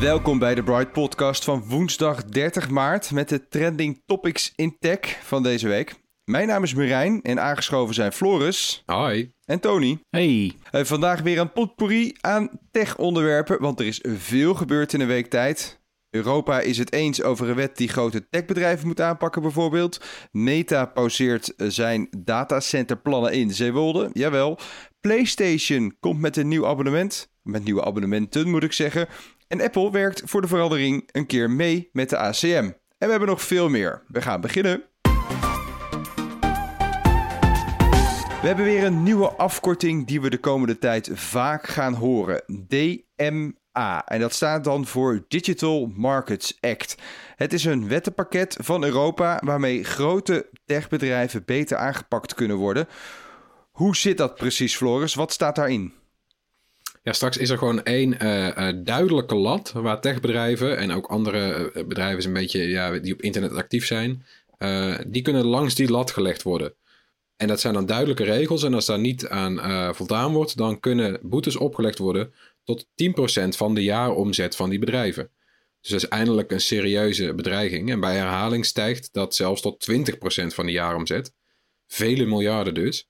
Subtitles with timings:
[0.00, 5.18] Welkom bij de Bright Podcast van woensdag 30 maart met de trending topics in tech
[5.22, 5.94] van deze week.
[6.24, 9.32] Mijn naam is Marijn en aangeschoven zijn Floris Hoi.
[9.44, 9.98] en Tony.
[10.10, 10.52] Hey.
[10.70, 15.26] Eh, vandaag weer een potpourri aan tech-onderwerpen, want er is veel gebeurd in een week
[15.26, 15.80] tijd.
[16.10, 20.00] Europa is het eens over een wet die grote techbedrijven moet aanpakken bijvoorbeeld.
[20.30, 24.58] Meta pauzeert eh, zijn datacenterplannen in Zeewolde, jawel.
[25.00, 29.08] PlayStation komt met een nieuw abonnement, met nieuwe abonnementen moet ik zeggen.
[29.48, 32.70] En Apple werkt voor de verandering een keer mee met de ACM.
[32.98, 34.02] En we hebben nog veel meer.
[34.08, 34.82] We gaan beginnen.
[38.40, 42.42] We hebben weer een nieuwe afkorting die we de komende tijd vaak gaan horen.
[42.46, 44.06] DMA.
[44.06, 46.94] En dat staat dan voor Digital Markets Act.
[47.36, 52.88] Het is een wettenpakket van Europa waarmee grote techbedrijven beter aangepakt kunnen worden.
[53.70, 55.14] Hoe zit dat precies, Floris?
[55.14, 55.92] Wat staat daarin?
[57.12, 61.84] Straks is er gewoon één eh, eh, duidelijke lat waar techbedrijven en ook andere eh,
[61.84, 64.24] bedrijven een beetje, ja, die op internet actief zijn,
[65.06, 66.74] die kunnen langs die lat gelegd worden.
[67.36, 71.18] En dat zijn dan duidelijke regels en als daar niet aan voldaan wordt, dan kunnen
[71.22, 72.32] boetes opgelegd worden
[72.64, 75.30] tot 10% van de jaaromzet van die bedrijven.
[75.80, 77.90] Dus dat is eindelijk een serieuze bedreiging.
[77.90, 79.94] En bij herhaling stijgt dat zelfs tot 20%
[80.46, 81.32] van de jaaromzet.
[81.86, 83.08] Vele miljarden dus.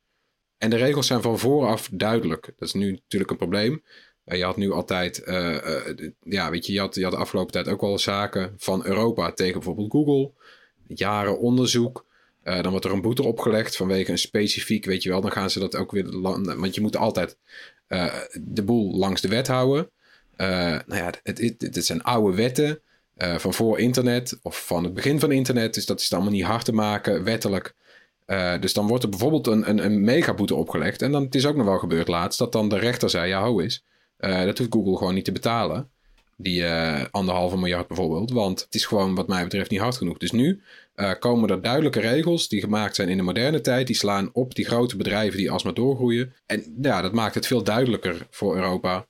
[0.59, 2.53] En de regels zijn van vooraf duidelijk.
[2.57, 3.83] Dat is nu natuurlijk een probleem.
[4.29, 7.19] Eh, je had nu altijd, eh, eh, ja, weet je, je had, je had de
[7.19, 10.33] afgelopen tijd ook wel zaken van Europa tegen bijvoorbeeld Google.
[10.87, 12.07] Jaren onderzoek.
[12.43, 15.59] Dan wordt er een boete opgelegd vanwege een specifiek, weet je wel, dan gaan ze
[15.59, 17.37] dat ook weer, want je moet altijd
[18.41, 19.91] de boel langs de wet houden.
[20.37, 22.81] Nou ja, het, zijn oude wetten
[23.17, 26.65] van voor internet of van het begin van internet, dus dat is allemaal niet hard
[26.65, 27.75] te maken, wettelijk.
[28.28, 31.03] Eh, dus dan wordt er bijvoorbeeld een, een, een megaboete opgelegd.
[31.03, 33.43] En dan het is ook nog wel gebeurd laatst dat dan de rechter zei: ja,
[33.43, 33.84] ho is.
[34.16, 35.91] eh, dat hoeft Google gewoon niet te betalen.
[36.37, 38.31] Die eh, anderhalve miljard bijvoorbeeld.
[38.31, 40.19] Want het is gewoon, wat mij betreft, niet hard genoeg.
[40.19, 40.62] Dus nu
[41.19, 43.87] komen er duidelijke regels die gemaakt zijn in de moderne tijd.
[43.87, 46.33] Die slaan op die grote bedrijven die alsmaar doorgroeien.
[46.47, 49.06] En ja, dat maakt het veel duidelijker voor Europa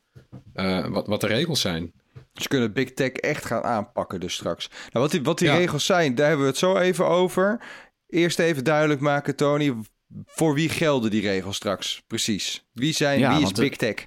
[0.88, 1.92] wat, wat de regels zijn.
[2.34, 4.68] Ze kunnen Big Tech echt gaan aanpakken dus straks.
[4.68, 5.56] Nou, wat die, wat die Ja.
[5.56, 7.60] regels zijn, daar hebben we het zo even over.
[8.08, 9.74] Eerst even duidelijk maken, Tony.
[10.26, 12.02] Voor wie gelden die regels straks?
[12.06, 12.64] Precies.
[12.72, 14.06] Wie, zijn, Ja, wie is Big Tech?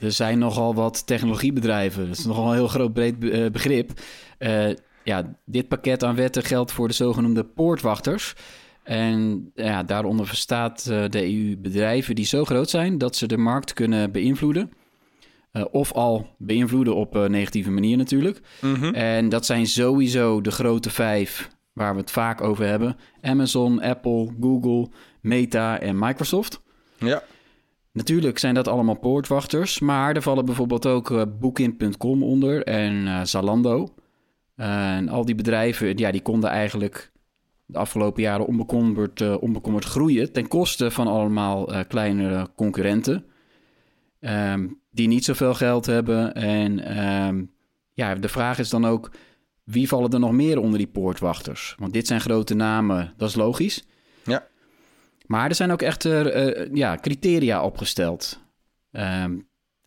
[0.00, 2.08] Er zijn nogal wat technologiebedrijven.
[2.08, 3.90] Dat is nogal een heel groot breed eh, begrip.
[4.38, 4.68] Eh,
[5.04, 8.34] ja, dit pakket aan wetten geldt voor de zogenoemde poortwachters.
[8.82, 13.36] En ja, daaronder verstaat eh, de EU bedrijven die zo groot zijn dat ze de
[13.36, 14.72] markt kunnen beïnvloeden.
[15.70, 18.40] Of al beïnvloeden op een negatieve manier natuurlijk.
[18.92, 24.28] En dat zijn sowieso de grote vijf waar we het vaak over hebben: Amazon, Apple,
[24.40, 24.88] Google,
[25.20, 26.60] Meta en Microsoft.
[26.98, 27.22] Ja.
[27.92, 33.20] Natuurlijk zijn dat allemaal poortwachters, maar er vallen bijvoorbeeld ook eh, Booking.com onder en eh,
[33.22, 33.94] Zalando.
[34.54, 37.12] Eh, en al die bedrijven, ja, die konden eigenlijk
[37.66, 43.24] de afgelopen jaren onbekommerd, onbekommerd groeien ten koste van allemaal kleinere concurrenten.
[44.20, 46.34] ehm, die niet zoveel geld hebben.
[46.34, 47.44] En ehm,
[47.92, 49.10] ja, de vraag is dan ook,
[49.66, 51.74] wie vallen er nog meer onder die poortwachters?
[51.78, 53.84] Want dit zijn grote namen, dat is logisch.
[54.24, 54.46] Ja.
[55.26, 58.40] Maar er zijn ook echt eh, eh, ja, criteria opgesteld.
[58.92, 59.36] Ehm,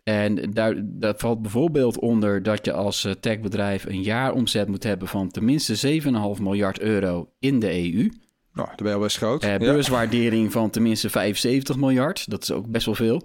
[0.03, 5.07] en daar, daar valt bijvoorbeeld onder dat je als eh, techbedrijf een jaaromzet moet hebben
[5.07, 8.11] van tenminste 7,5 miljard euro in de EU.
[8.53, 9.43] Nou, daar ben je al best groot.
[9.43, 9.57] Ja.
[9.57, 13.21] beurswaardering van tenminste 75 miljard, dat is ook best wel veel.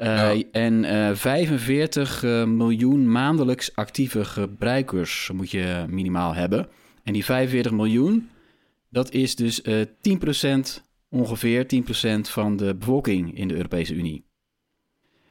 [0.00, 6.68] Eh, En eh, 45 eh, miljoen maandelijks actieve gebruikers moet je minimaal hebben.
[7.02, 8.28] En die 45 miljoen,
[8.88, 14.24] dat is dus eh 10% ongeveer 10% van de bevolking in de Europese Unie.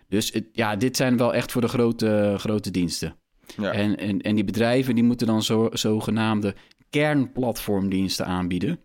[0.08, 3.16] Dus ja, dit zijn wel echt voor de grote, grote diensten.
[3.58, 3.72] Ja.
[3.72, 6.56] En, en, en die bedrijven die moeten dan zo, zogenaamde
[6.90, 8.80] kernplatformdiensten aanbieden.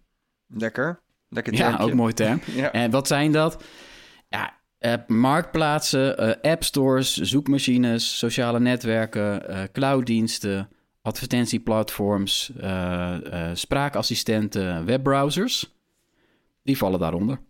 [0.48, 1.00] Lekker.
[1.28, 1.84] Lekker Ja, termpje.
[1.84, 2.40] ook mooi term.
[2.56, 2.72] Ja.
[2.72, 3.64] En wat zijn dat?
[4.84, 10.68] Eh, marktplaatsen, eh, appstores, zoekmachines, sociale netwerken, eh, clouddiensten,
[11.02, 15.74] advertentieplatforms, eh, eh, spraakassistenten, webbrowsers.
[16.62, 17.40] Die vallen daaronder.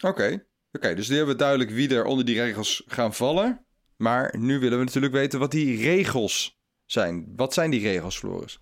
[0.00, 0.44] Oké.
[0.72, 3.64] Oké, dus nu hebben we duidelijk wie er onder die regels gaan vallen.
[3.96, 7.32] Maar nu willen we natuurlijk weten wat die regels zijn.
[7.36, 8.58] Wat zijn die regels, Floris?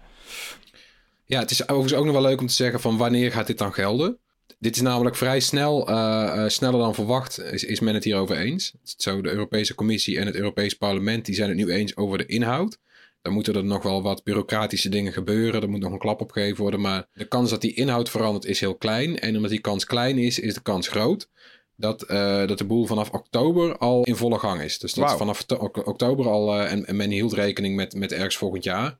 [1.24, 3.58] Ja, het is overigens ook nog wel leuk om te zeggen van wanneer gaat dit
[3.58, 4.18] dan gelden?
[4.62, 8.36] Dit is namelijk vrij snel, eh, eh, sneller dan verwacht, is, is men het hierover
[8.36, 8.72] eens.
[8.82, 12.26] Zo, de Europese Commissie en het Europees Parlement die zijn het nu eens over de
[12.26, 12.78] inhoud.
[13.22, 15.62] Dan moeten er nog wel wat bureaucratische dingen gebeuren.
[15.62, 16.80] Er moet nog een klap opgegeven worden.
[16.80, 19.18] Maar de kans dat die inhoud verandert is heel klein.
[19.18, 21.28] En omdat die kans klein is, is de kans groot
[21.76, 24.78] dat, eh, dat de boel vanaf oktober al in volle gang is.
[24.78, 28.36] Dus dat vanaf to- ok- oktober al, en, en men hield rekening met, met ergens
[28.36, 28.98] volgend jaar.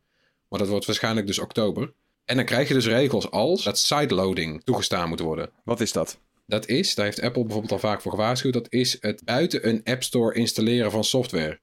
[0.49, 1.93] Maar dat wordt waarschijnlijk dus oktober.
[2.33, 5.51] En dan krijg je dus regels als dat sideloading toegestaan moet worden.
[5.65, 6.19] Wat is dat?
[6.47, 9.81] Dat is, daar heeft Apple bijvoorbeeld al vaak voor gewaarschuwd, dat is het buiten een
[9.85, 11.61] App Store installeren van software.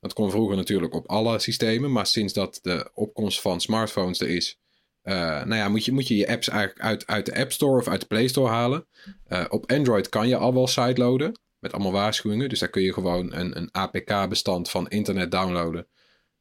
[0.00, 4.28] Dat kon vroeger natuurlijk op alle systemen, maar sinds dat de opkomst van smartphones er
[4.28, 4.58] is,
[5.02, 7.80] eh, nou ja, moet je, moet je je apps eigenlijk uit, uit de App Store
[7.80, 8.86] of uit de Play Store halen.
[9.26, 12.48] Eh, op Android kan je al wel sideloaden, met allemaal waarschuwingen.
[12.48, 15.86] Dus daar kun je gewoon een, een APK-bestand van internet downloaden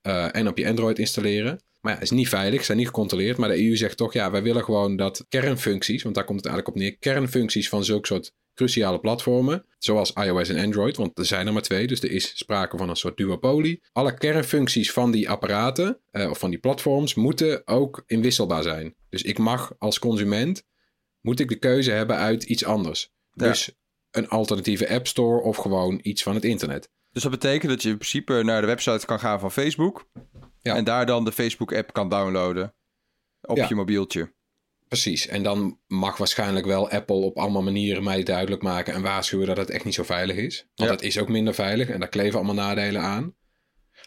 [0.01, 1.61] eh, en op je Android installeren.
[1.81, 3.37] Maar ja, het is niet veilig, zijn niet gecontroleerd.
[3.37, 6.47] Maar de EU zegt toch, ja, wij willen gewoon dat kernfuncties, want daar komt het
[6.47, 11.25] eigenlijk op neer, kernfuncties van zulke soort cruciale platformen, zoals iOS en Android, want er
[11.25, 13.81] zijn er maar twee, dus er is sprake van een soort duopolie.
[13.91, 18.95] Alle kernfuncties van die apparaten eh, of van die platforms moeten ook inwisselbaar zijn.
[19.09, 20.63] Dus ik mag als consument,
[21.21, 23.11] moet ik de keuze hebben uit iets anders.
[23.31, 23.47] Ja.
[23.47, 23.71] Dus
[24.11, 26.89] een alternatieve app store of gewoon iets van het internet.
[27.11, 30.07] Dus dat betekent dat je in principe naar de website kan gaan van Facebook.
[30.61, 30.75] Ja.
[30.75, 32.73] En daar dan de Facebook-app kan downloaden
[33.41, 33.65] op Ja.
[33.69, 34.33] je mobieltje.
[34.87, 39.47] Precies, en dan mag waarschijnlijk wel Apple op allemaal manieren mij duidelijk maken en waarschuwen
[39.47, 40.67] dat het echt niet zo veilig is.
[40.75, 40.95] Want Ja.
[40.95, 43.35] het is ook minder veilig en daar kleven allemaal nadelen aan.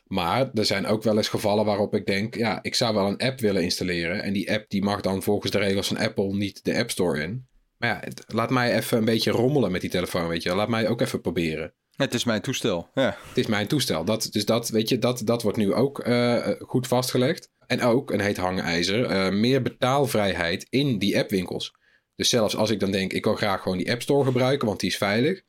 [0.06, 3.18] Maar er zijn ook wel eens gevallen waarop ik denk, ja, ik zou wel een
[3.18, 4.22] app willen installeren.
[4.22, 7.22] En die app die mag dan volgens de regels van Apple niet de App Store
[7.22, 7.46] in.
[7.78, 10.54] Maar ja, het- laat mij even een beetje rommelen met die telefoon, weet je.
[10.54, 11.74] Laat mij ook even proberen.
[11.96, 12.88] Het is mijn toestel.
[12.94, 13.16] Ja.
[13.28, 14.04] Het is mijn toestel.
[14.04, 17.50] Dat, dus dat, weet je, dat, dat wordt nu ook eh, goed vastgelegd.
[17.66, 21.74] En ook, een heet hangijzer, eh, meer betaalvrijheid in die appwinkels.
[22.16, 24.80] Dus zelfs als ik dan denk, ik wil graag gewoon die App Store gebruiken, want
[24.80, 25.42] die is veilig.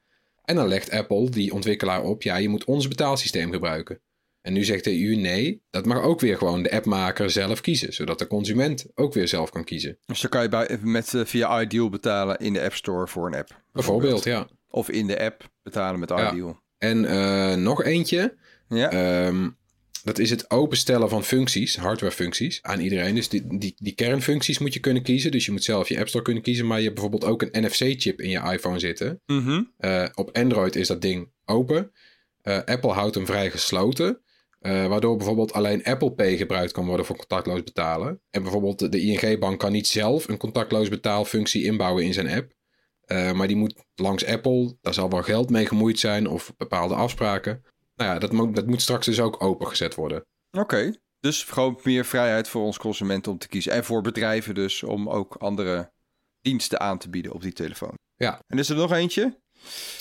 [0.44, 4.02] En dan legt Apple, die ontwikkelaar, op, ja, je moet ons betaalsysteem gebruiken.
[4.42, 7.94] En nu zegt de EU, nee, dat mag ook weer gewoon de appmaker zelf kiezen.
[7.94, 9.98] Zodat de consument ook weer zelf kan kiezen.
[10.06, 13.28] Dus dan kan je bij, met, eh, via Ideal betalen in de App Store voor
[13.28, 13.62] een app.
[13.72, 14.48] Bijvoorbeeld, ja.
[14.70, 16.12] Of in de app betalen met.
[16.12, 16.64] Ideal.
[16.78, 18.38] En eh, nog eentje,
[18.70, 18.92] Ja.
[18.92, 19.50] Ehm,
[20.04, 23.16] dat is het openstellen van functies, hardwarefuncties, aan iedereen.
[23.16, 25.32] Dus die, die, die kernfuncties moet je kunnen kiezen.
[25.32, 26.68] Dus je moet zelf je App Store kunnen kiezen.
[26.68, 29.22] Maar je hebt bijvoorbeeld ook een NFC-chip in je iPhone zitten.
[29.26, 29.64] Mhm.
[29.78, 31.92] Eh, op Android is dat ding open.
[32.42, 34.20] Eh, Apple houdt hem vrij gesloten.
[34.60, 38.22] waardoor bijvoorbeeld alleen Apple Pay gebruikt kan worden voor contactloos betalen.
[38.30, 42.54] En bijvoorbeeld de ING-bank kan niet zelf een contactloos betaalfunctie inbouwen in zijn app.
[43.06, 46.96] Eh, maar die moet langs Apple, daar zal wel geld mee gemoeid zijn of bepaalde
[46.96, 47.64] afspraken.
[47.96, 50.26] Nou ja, dat moet, dat moet straks dus ook opengezet worden.
[50.52, 50.94] Oké.
[51.20, 53.72] Dus gewoon meer vrijheid voor ons consumenten om te kiezen.
[53.72, 55.92] En voor bedrijven dus om ook andere
[56.42, 57.94] diensten aan te bieden op die telefoon.
[58.16, 58.40] Ja.
[58.48, 59.40] En is er nog eentje?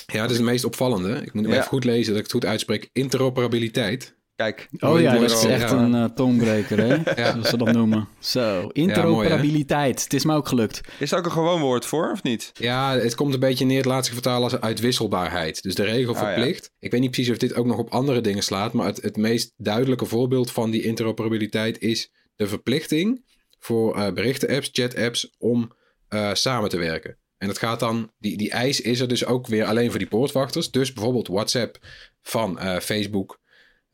[0.06, 1.14] Ja, dat is het meest opvallende.
[1.14, 1.58] Ik moet hem Ja.
[1.58, 2.88] even goed lezen dat ik het goed uitspreek.
[2.92, 4.16] Interoperabiliteit.
[4.36, 4.68] Kijk.
[4.78, 5.76] Oh ja, dat is echt ja.
[5.76, 6.96] een eh, tongbreker, hè?
[7.22, 7.32] Ja.
[7.32, 8.08] Zoals ze dat noemen.
[8.18, 10.02] Zo, interoperabiliteit.
[10.02, 10.80] het is me ook gelukt.
[10.98, 12.50] Is er ook een gewoon woord voor, of niet?
[12.54, 15.62] Ja, het komt een beetje neer, het laatste vertaal als uitwisselbaarheid.
[15.62, 16.26] Dus de regel Ah, ja.
[16.32, 16.70] verplicht.
[16.78, 19.16] Ik weet niet precies of dit ook nog op andere dingen slaat, maar het, het
[19.16, 23.24] meest duidelijke voorbeeld van die interoperabiliteit is de verplichting
[23.58, 25.72] voor eh berichten-apps, chat-apps om
[26.08, 27.18] eh, samen te werken.
[27.38, 30.08] En dat gaat dan, die, die eis is er dus ook weer alleen voor die
[30.08, 30.70] poortwachters.
[30.70, 31.78] Dus bijvoorbeeld WhatsApp
[32.22, 33.40] van eh, Facebook,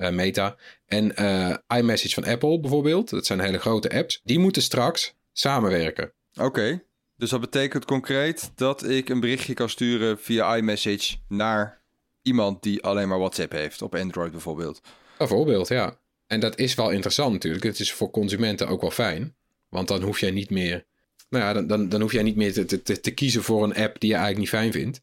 [0.08, 3.10] Meta en eh, iMessage van Apple bijvoorbeeld.
[3.10, 4.20] Dat zijn hele grote apps.
[4.24, 6.12] Die moeten straks samenwerken.
[6.40, 6.82] Oké.
[7.16, 11.82] Dus dat betekent concreet dat ik een berichtje kan sturen via iMessage naar
[12.22, 13.82] iemand die alleen maar WhatsApp heeft.
[13.82, 14.80] Op Android bijvoorbeeld.
[15.18, 15.98] Bijvoorbeeld, ja.
[16.26, 17.64] En dat is wel interessant natuurlijk.
[17.64, 19.34] Het is voor consumenten ook wel fijn.
[19.68, 20.86] Want dan hoef jij niet meer.
[21.28, 23.74] Nou ja, dan, dan, dan hoef jij niet meer te- te, te kiezen voor een
[23.74, 25.02] app die je eigenlijk niet fijn vindt.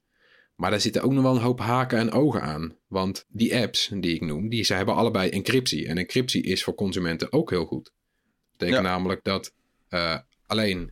[0.57, 2.75] Maar daar zitten ook nog wel een hoop haken en ogen aan.
[2.87, 5.87] Want die apps die ik noem, die, ze hebben allebei encryptie.
[5.87, 7.83] En encryptie is voor consumenten ook heel goed.
[7.83, 8.91] Dat betekent Ja.
[8.91, 9.53] namelijk dat
[9.89, 10.91] eh, alleen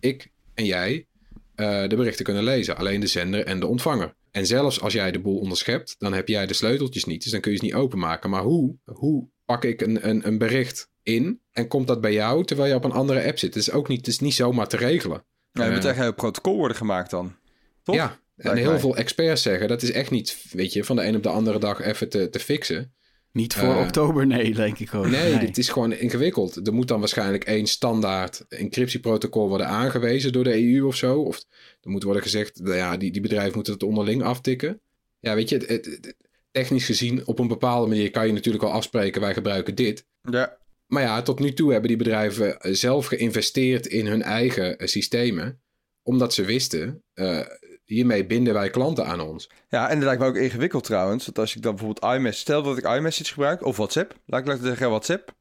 [0.00, 1.06] ik en jij
[1.54, 2.76] eh, de berichten kunnen lezen.
[2.76, 4.14] Alleen de zender en de ontvanger.
[4.30, 7.22] En zelfs als jij de boel onderschept, dan heb jij de sleuteltjes niet.
[7.22, 8.30] Dus dan kun je ze niet openmaken.
[8.30, 12.44] Maar hoe, hoe pak ik een, een, een bericht in en komt dat bij jou
[12.44, 13.54] terwijl je op een andere app zit?
[13.54, 15.24] Het is ook niet, het is niet zomaar te regelen.
[15.52, 17.36] Ja, er moet Eh, echt een protocol worden gemaakt dan.
[17.82, 17.94] Toch?
[17.94, 18.18] Ja,
[18.48, 18.78] en heel mij.
[18.78, 21.58] veel experts zeggen dat is echt niet, weet je, van de een op de andere
[21.58, 22.94] dag even te, te fixen.
[23.32, 25.06] Niet voor Eh, oktober, nee, denk ik ook.
[25.06, 26.66] Nee, dit is gewoon ingewikkeld.
[26.66, 31.20] Er moet dan waarschijnlijk één standaard encryptieprotocol worden aangewezen door de EU of zo.
[31.20, 31.44] Of
[31.80, 34.80] er moet worden gezegd, nou ja, die, die bedrijven moeten het onderling aftikken.
[35.20, 36.16] Ja, weet je, het, het- het-
[36.50, 40.06] technisch gezien op een bepaalde manier kan je natuurlijk wel afspreken, wij gebruiken dit.
[40.30, 44.78] Ja, Maar ja, tot nu toe hebben die bedrijven eh, zelf geïnvesteerd in hun eigen
[44.78, 45.60] eh, systemen.
[46.02, 47.02] Omdat ze wisten,
[47.90, 49.50] hiermee binden wij klanten aan ons.
[49.68, 51.24] Ja, en dat lijkt me ook ingewikkeld trouwens.
[51.24, 52.40] Want als ik dan bijvoorbeeld iMessage...
[52.40, 54.14] Stel dat ik iMessage gebruik, of WhatsApp.
[54.26, 55.32] Laat ik laten zeggen WhatsApp.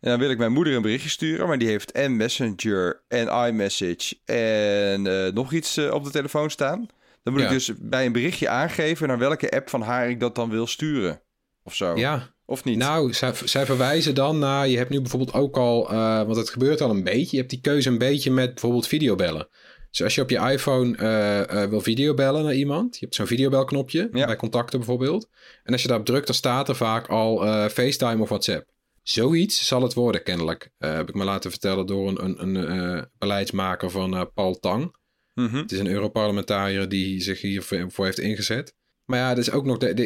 [0.00, 1.46] En dan wil ik mijn moeder een berichtje sturen.
[1.46, 6.50] Maar die heeft en Messenger en iMessage en eh, nog iets eh, op de telefoon
[6.50, 6.86] staan.
[7.22, 7.48] Dan moet Ja.
[7.48, 9.08] ik dus bij een berichtje aangeven...
[9.08, 11.20] naar welke app van haar ik dat dan wil sturen.
[11.62, 11.96] Of zo.
[11.96, 12.78] Ja, Of niet?
[12.78, 14.68] Nou, zij, zij verwijzen dan naar.
[14.68, 15.90] Je hebt nu bijvoorbeeld ook al.
[15.90, 17.28] eh, want het gebeurt al een beetje.
[17.30, 19.48] Je hebt die keuze een beetje met bijvoorbeeld videobellen.
[19.90, 22.94] Dus als je op je iPhone eh, eh, wil videobellen naar iemand.
[22.94, 24.08] Je hebt zo'n videobelknopje.
[24.12, 24.26] Ja.
[24.26, 25.28] Bij contacten bijvoorbeeld.
[25.64, 28.68] En als je daarop drukt, dan staat er vaak al eh, FaceTime of WhatsApp.
[29.02, 30.70] Zoiets zal het worden, kennelijk.
[30.78, 34.94] Heb ik me laten vertellen door een, een, een beleidsmaker van Paul Tang.
[35.34, 35.56] Mhm.
[35.56, 38.74] Het is een Europarlementariër die zich hiervoor heeft ingezet.
[39.04, 39.82] Maar ja, er is ook nog.
[39.82, 39.98] Er,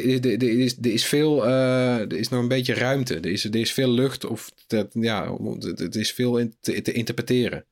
[0.43, 1.47] is, er is veel.
[1.47, 3.15] er is nog een beetje ruimte.
[3.15, 4.25] Er is, er is veel lucht.
[4.25, 5.25] Of dat, ja,
[5.77, 7.65] er is veel in te, te interpreteren.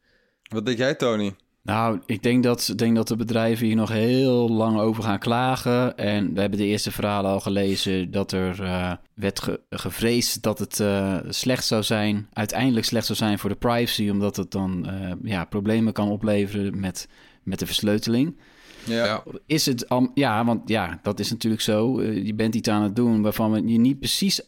[0.48, 1.34] Wat denk jij, Tony?
[1.62, 5.18] Nou, ik denk dat, ik denk dat de bedrijven hier nog heel lang over gaan
[5.18, 5.96] klagen.
[5.96, 10.58] En we hebben de eerste verhalen al gelezen dat er eh, werd ge- gevreesd dat
[10.58, 12.26] het eh, slecht zou zijn.
[12.32, 16.80] Uiteindelijk slecht zou zijn voor de privacy, omdat het dan eh, ja, problemen kan opleveren
[16.80, 17.08] met,
[17.42, 18.40] met de versleuteling.
[18.84, 19.22] Ja.
[19.46, 22.02] Is het al, ja, want ja, dat is natuurlijk zo.
[22.02, 24.40] Je bent iets aan het doen waarvan je niet precies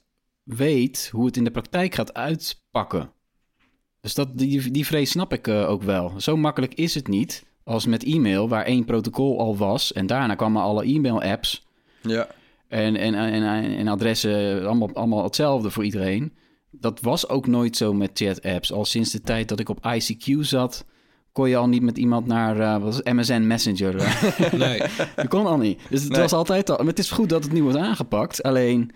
[0.42, 3.10] weet hoe het in de praktijk gaat uitpakken.
[4.04, 6.12] Dus dat, die, die vrees snap ik eh, ook wel.
[6.16, 9.92] Zo makkelijk is het niet als met e-mail, waar één protocol al was.
[9.92, 11.66] En daarna kwamen alle e-mail-apps
[12.02, 12.26] ja.
[12.68, 13.42] en, en, en,
[13.76, 16.32] en adressen allemaal, allemaal hetzelfde voor iedereen.
[16.70, 18.72] Dat was ook nooit zo met chat-apps.
[18.72, 20.84] Al sinds de tijd dat ik op ICQ zat,
[21.32, 23.14] kon je al niet met iemand naar eh, wat was?
[23.14, 23.94] MSN Messenger.
[24.56, 24.82] Nee.
[25.16, 25.80] dat kon al niet.
[25.90, 26.20] Dus het Nee.
[26.20, 26.76] was altijd al.
[26.76, 28.42] Maar het is goed dat het nu wordt aangepakt.
[28.42, 28.90] Alleen,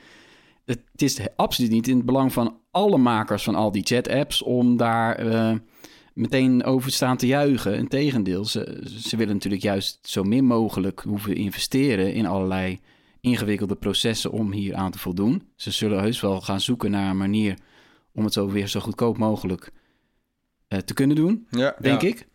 [0.76, 4.76] het is absoluut niet in het belang van alle makers van al die chat-apps om
[4.76, 5.54] daar eh,
[6.14, 7.74] meteen over te staan te juichen.
[7.76, 12.78] Integendeel, ze, ze willen natuurlijk juist zo min mogelijk hoeven investeren in allerlei
[13.20, 15.42] ingewikkelde processen om hier aan te voldoen.
[15.56, 17.58] Ze zullen heus wel gaan zoeken naar een manier
[18.12, 19.70] om het zo weer zo goedkoop mogelijk
[20.68, 21.76] eh, te kunnen doen Ja.
[21.80, 22.08] denk Ja.
[22.08, 22.27] ik.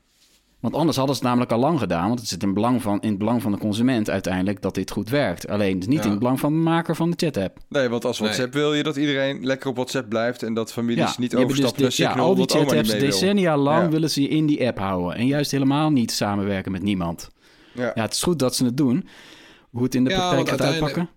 [0.63, 2.07] Want anders hadden ze het namelijk al lang gedaan.
[2.07, 4.75] Want het zit in, het belang van, in het belang van de consument uiteindelijk dat
[4.75, 5.47] dit goed werkt.
[5.47, 6.03] Alleen het is niet Ja.
[6.03, 7.57] in het belang van de maker van de chat-app.
[7.69, 8.27] Nee, want als Nee.
[8.29, 10.43] WhatsApp wil je dat iedereen lekker op WhatsApp blijft...
[10.43, 12.27] en dat families niet die hebben overstappen dus de- ja, Signal...
[12.27, 12.99] al die niet chat-apps wil.
[12.99, 13.89] decennia lang Ja.
[13.89, 15.15] willen ze je in die app houden.
[15.17, 17.29] En juist helemaal niet samenwerken met niemand.
[17.73, 17.91] Ja.
[17.95, 19.07] Ja, het is goed dat ze het doen.
[19.69, 21.09] Hoe het in de Ja, praktijk gaat uitpakken.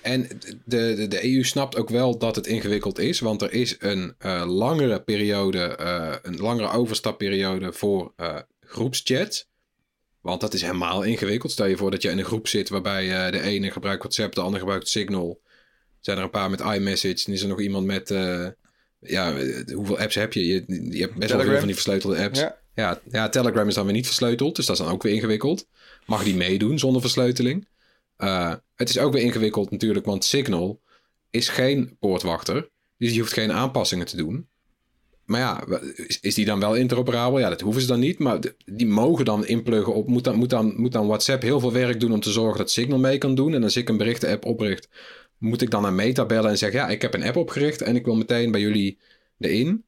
[0.00, 0.28] En
[0.64, 4.14] de, de, de EU snapt ook wel dat het ingewikkeld is, want er is een
[4.18, 8.36] eh, langere periode, eh, een langere overstapperiode voor eh
[8.72, 9.50] groepschats.
[10.20, 11.52] Want dat is helemaal ingewikkeld.
[11.52, 14.34] Stel je voor dat je in een groep zit waarbij eh, de ene gebruikt WhatsApp,
[14.34, 15.40] de andere gebruikt Signal.
[16.00, 18.46] Zijn er een paar met iMessage, dan is er nog iemand met, eh,
[18.98, 20.46] ja, eh, hoeveel apps heb je?
[20.46, 22.38] Je, je hebt best wel veel van die versleutelde apps.
[22.38, 22.60] Ja.
[22.74, 25.66] Ja, ja, Telegram is dan weer niet versleuteld, dus dat is dan ook weer ingewikkeld.
[26.06, 27.68] Mag die meedoen zonder versleuteling?
[28.74, 30.80] Het is ook weer ingewikkeld natuurlijk, want Signal
[31.30, 32.70] is geen poortwachter.
[32.98, 34.48] Dus je hoeft geen aanpassingen te doen.
[35.24, 35.64] Maar ja,
[36.20, 37.38] is, die dan wel interoperabel?
[37.38, 38.18] Ja, dat hoeven ze dan niet.
[38.18, 40.08] Maar die mogen dan inpluggen op.
[40.08, 42.70] Moet dan, moet, dan, moet dan WhatsApp heel veel werk doen om te zorgen dat
[42.70, 43.54] Signal mee kan doen.
[43.54, 44.88] En als ik een berichten-app opricht,
[45.38, 47.96] moet ik dan naar Meta bellen en zeggen: Ja, ik heb een app opgericht en
[47.96, 48.98] ik wil meteen bij jullie
[49.38, 49.84] erin.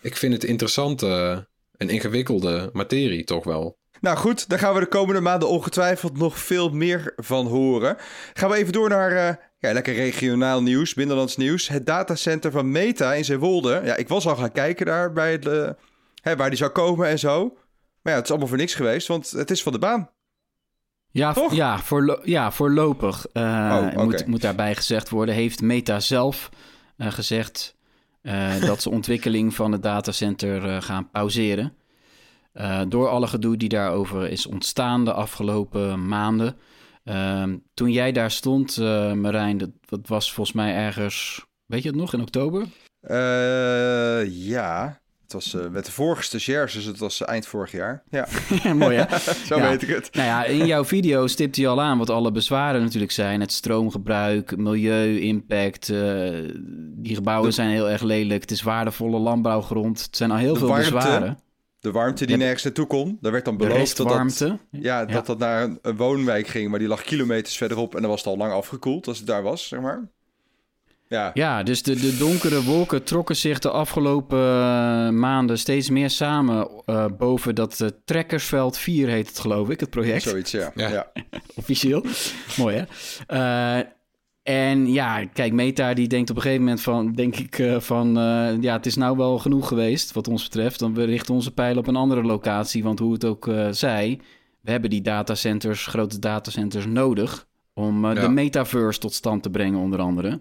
[0.00, 1.38] Ik vind het interessant, eh,
[1.76, 3.76] een ingewikkelde materie toch wel.
[4.02, 7.96] Nou goed, daar gaan we de komende maanden ongetwijfeld nog veel meer van horen.
[8.32, 11.68] Gaan we even door naar eh, ja, lekker regionaal nieuws, binnenlands nieuws.
[11.68, 13.80] Het datacenter van Meta in Zeewolde.
[13.84, 15.70] Ja, ik was al gaan kijken daar bij het, eh,
[16.22, 17.42] hè, waar die zou komen en zo.
[18.02, 20.10] Maar ja, het is allemaal voor niks geweest, want het is van de baan.
[21.10, 21.54] Ja, Toch?
[21.54, 24.04] ja, voorlo ja voorlopig Oh, eh, oké.
[24.04, 25.34] moet, moet daarbij gezegd worden.
[25.34, 26.50] Heeft Meta zelf
[26.98, 27.76] gezegd
[28.60, 31.76] dat ze ontwikkeling van het datacenter gaan pauzeren.
[32.52, 36.56] Eh, door alle gedoe die daarover is ontstaan de afgelopen maanden.
[37.04, 41.88] Ehm, toen jij daar stond, eh, Marijn, dat, dat was volgens mij ergens, weet je
[41.88, 42.64] het nog, in oktober?
[43.00, 48.02] Eh, ja, het was met de vorige stagiairs, dus het was eind vorig jaar.
[48.10, 48.26] Ja,
[48.74, 49.18] Mooi hè?
[49.46, 49.68] zo Ja.
[49.68, 50.14] weet ik het.
[50.14, 53.40] Nou ja, in jouw video stipt hij al aan wat alle bezwaren natuurlijk zijn.
[53.40, 55.86] Het stroomgebruik, milieu, impact.
[56.96, 58.40] die gebouwen De- zijn heel erg lelijk.
[58.40, 60.02] Het is waardevolle landbouwgrond.
[60.02, 61.38] Het zijn al heel De veel warmte, bezwaren.
[61.82, 62.42] De warmte die Ja.
[62.42, 63.18] nergens naartoe kon.
[63.20, 66.78] Daar werd dan beloofd dat dat, ja, dat dat naar een, een woonwijk ging, maar
[66.78, 69.68] die lag kilometers verderop en dan was het al lang afgekoeld als het daar was,
[69.68, 70.08] zeg maar.
[71.08, 76.10] Ja, Ja, dus de, de donkere wolken trokken zich de afgelopen eh, maanden steeds meer
[76.10, 80.22] samen eh, boven dat eh, trekkersveld 4 heet het geloof ik, het project.
[80.22, 80.72] zoiets, ja.
[80.74, 80.88] Ja.
[80.88, 81.12] ja.
[81.54, 82.04] Officieel.
[82.56, 82.76] Mooi
[83.26, 83.82] hè?
[84.42, 88.18] En ja, kijk, Meta die denkt op een gegeven moment van, denk ik eh, van,
[88.18, 90.78] eh, ja, het is nou wel genoeg geweest wat ons betreft.
[90.78, 94.20] Dan we richten onze pijlen op een andere locatie, want hoe het ook eh zij,
[94.60, 98.14] we hebben die datacenters, grote datacenters nodig om Ja.
[98.14, 100.40] de metaverse tot stand te brengen onder andere.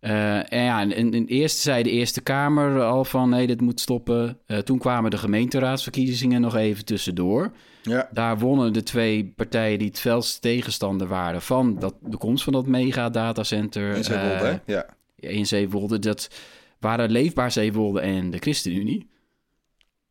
[0.00, 4.38] En ja, en, en eerst zei de Eerste Kamer al van nee, dit moet stoppen.
[4.64, 7.52] Toen kwamen de gemeenteraadsverkiezingen nog even tussendoor.
[7.88, 8.08] Ja.
[8.12, 12.52] Daar wonnen de twee partijen die het felste tegenstander waren van dat, de komst van
[12.52, 14.56] dat mega datacenter In Zeewolde, eh?
[14.74, 14.86] Ja.
[15.16, 15.98] in Zeewolde.
[15.98, 16.28] Dat
[16.80, 19.08] waren Leefbaar Zeewolde en de ChristenUnie.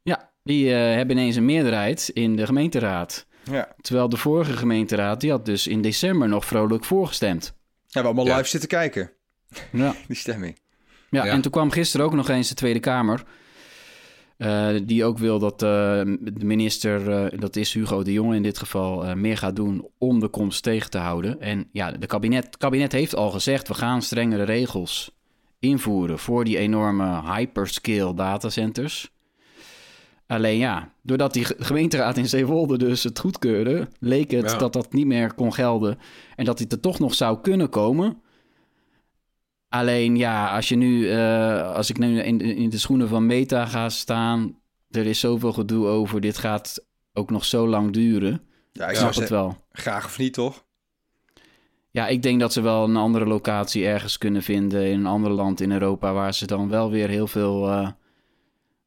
[0.01, 3.25] Ja, die eh, hebben ineens een meerderheid in de gemeenteraad.
[3.51, 3.75] Ja.
[3.81, 7.43] Terwijl de vorige gemeenteraad, die had dus in december nog vrolijk voorgestemd.
[7.45, 8.35] Ja, we hebben allemaal Ja.
[8.37, 9.11] live zitten kijken,
[9.71, 9.95] Ja.
[10.07, 10.59] die stemming.
[11.09, 11.31] Ja, Ja.
[11.31, 13.23] en toen kwam gisteren ook nog eens de Tweede Kamer.
[14.37, 15.67] Eh, die ook wil dat eh,
[16.19, 20.19] de minister, eh, dat is Hugo de Jonge in dit geval, meer gaat doen om
[20.19, 21.41] de komst tegen te houden.
[21.41, 25.11] En ja, de kabinet, het kabinet heeft al gezegd, we gaan strengere regels
[25.59, 29.11] invoeren voor die enorme hyperscale datacenters.
[30.27, 34.57] Alleen ja, doordat die ge- gemeenteraad in Zeewolde dus het goedkeurde, leek het Ja.
[34.57, 35.97] dat dat niet meer kon gelden.
[36.35, 38.21] En dat dit er toch nog zou kunnen komen.
[39.77, 43.65] Alleen ja, als je nu, eh, als ik nu in, in de schoenen van Meta
[43.65, 46.21] ga staan, er is zoveel gedoe over.
[46.21, 48.41] Dit gaat ook nog zo lang duren.
[48.73, 49.57] Ja, ik snap het wel.
[49.71, 50.65] graag of niet, toch?
[51.91, 55.31] Ja, ik denk dat ze wel een andere locatie ergens kunnen vinden in een ander
[55.31, 57.89] land in Europa, waar ze dan wel weer heel veel eh,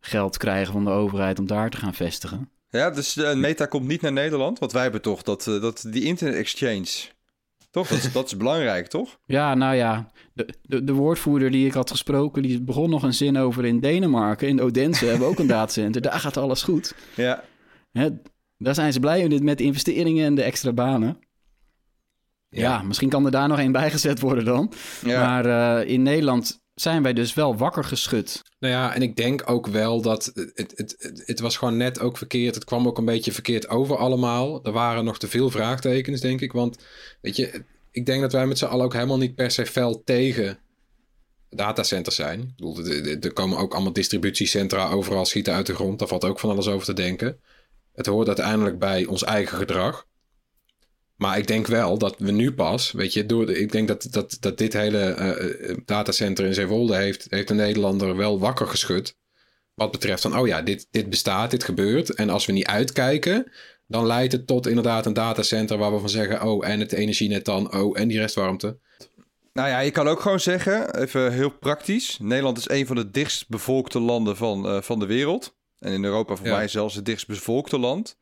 [0.00, 2.50] geld krijgen van de overheid om daar te gaan vestigen.
[2.70, 5.84] Ja, dus de Meta komt niet naar Nederland, want wij hebben toch dat, eh, dat
[5.88, 6.88] die internet exchange.
[7.70, 7.88] Toch?
[7.88, 9.18] Dat, is- dat is belangrijk, toch?
[9.26, 13.14] Ja, nou ja, de, de, de woordvoerder die ik had gesproken, die begon nog een
[13.14, 14.48] zin over in Denemarken.
[14.48, 16.00] In Odense hebben we ook een datacenter.
[16.02, 16.94] Daar gaat alles goed.
[17.16, 17.44] Ja.
[17.92, 18.08] Hè,
[18.58, 21.18] daar zijn ze blij met, met de investeringen en de extra banen.
[22.48, 24.72] Ja, misschien kan er daar nog één bijgezet worden dan.
[25.04, 25.20] ja.
[25.26, 28.42] Maar eh, in Nederland zijn wij dus wel wakker geschud.
[28.58, 32.16] Nou ja, en ik denk ook wel dat het, het, het, was gewoon net ook
[32.16, 32.54] verkeerd.
[32.54, 34.64] Het kwam ook een beetje verkeerd over allemaal.
[34.64, 36.52] Er waren nog te veel vraagtekens, denk ik.
[36.52, 36.78] Want
[37.20, 40.02] weet je, ik denk dat wij met z'n allen ook helemaal niet per se fel
[40.04, 40.58] tegen
[41.50, 42.40] datacenters zijn.
[42.40, 42.84] Ik bedoel,
[43.20, 45.98] er komen ook allemaal distributiecentra overal schieten uit de grond.
[45.98, 47.40] Daar valt ook van alles over te denken.
[47.92, 50.06] Het hoort uiteindelijk bij ons eigen gedrag.
[51.20, 54.36] Maar ik denk wel dat we nu pas, weet je, door ik denk dat, dat,
[54.40, 59.16] dat dit hele eh, eh, datacenter in Zeewolde heeft, heeft de Nederlander wel wakker geschud.
[59.74, 62.14] Wat betreft van, oh ja, dit, dit bestaat, dit gebeurt.
[62.14, 63.52] En als we niet uitkijken,
[63.86, 67.44] dan leidt het tot inderdaad een datacenter waar we van zeggen, oh, en het energienet
[67.44, 68.78] dan, oh, en die restwarmte.
[69.52, 72.18] Nou ja, je kan ook gewoon zeggen, even heel praktisch.
[72.20, 75.54] Nederland is een van de dichtst bevolkte landen van, eh, van de wereld.
[75.78, 76.56] En in Europa voor Ja.
[76.56, 78.18] mij zelfs het dichtst bevolkte land.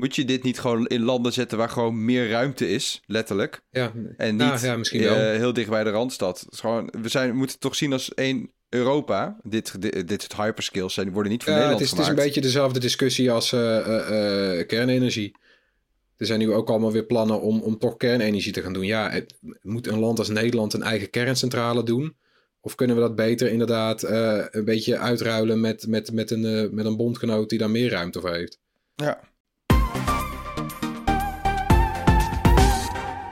[0.00, 3.60] Moet je dit niet gewoon in landen zetten waar gewoon meer ruimte is, letterlijk.
[3.70, 5.16] Ja, En Nou, niet ja, misschien wel.
[5.16, 6.46] eh, heel dicht bij de Randstad.
[6.50, 9.36] Gewoon, we, zijn, we moeten het toch zien als één Europa.
[9.42, 12.06] Dit, dit, dit soort hyperscales zijn, worden niet voor Ja, het Nederland is, het is
[12.06, 12.34] een gemaakt.
[12.34, 15.36] beetje dezelfde discussie als eh, eh, kernenergie.
[16.16, 18.86] Er zijn nu ook allemaal weer plannen om, om toch kernenergie te gaan doen.
[18.86, 22.16] Ja, het, moet een land als Nederland een eigen kerncentrale doen?
[22.60, 26.96] Of kunnen we dat beter inderdaad een beetje uitruilen met, met, met, een, met een
[26.96, 28.58] bondgenoot die daar meer ruimte voor heeft?
[28.94, 29.20] Ja.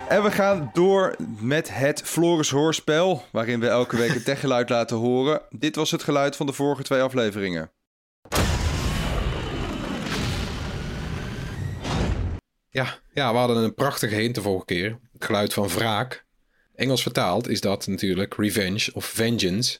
[0.08, 4.96] En we gaan door met het Floris Hoorspel, waarin we elke week een techgeluid laten
[4.96, 5.42] horen.
[5.50, 7.70] Dit was het geluid van de vorige twee afleveringen.
[12.70, 14.98] Ja, ja, we hadden een prachtige hint de vorige keer.
[15.12, 16.26] Het geluid van wraak.
[16.74, 19.78] Engels vertaald is dat natuurlijk revenge of vengeance.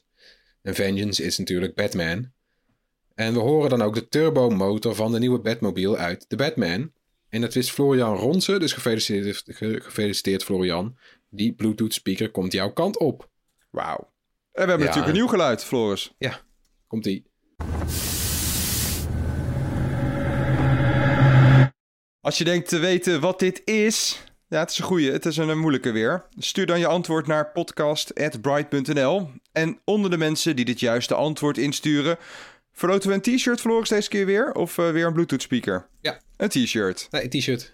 [0.61, 2.31] En vengeance is natuurlijk Batman.
[3.15, 6.91] En we horen dan ook de turbomotor van de nieuwe Batmobile uit de Batman.
[7.29, 10.97] En dat is Florian Ronsen, dus gefeliciteerd, ge- gefeliciteerd Florian.
[11.29, 13.29] Die Bluetooth speaker komt jouw kant op.
[13.69, 13.97] Wauw.
[14.51, 14.85] En we hebben Ja.
[14.85, 16.13] natuurlijk een nieuw geluid, Floris.
[16.17, 16.39] Ja,
[16.87, 17.27] komt die.
[22.21, 25.37] Als je denkt te weten wat dit is, ja, het is een goeie, het is
[25.37, 26.25] een, een moeilijke weer.
[26.37, 29.29] Stuur dan je antwoord naar podcast.bright.nl.
[29.51, 32.17] En onder de mensen die dit juiste antwoord insturen,
[32.79, 34.51] Verloten we een t-shirt Floris deze keer weer?
[34.51, 35.87] Of eh, weer een Bluetooth speaker?
[36.01, 36.19] Ja.
[36.37, 37.07] Een t-shirt.
[37.11, 37.73] Nee, t-shirt.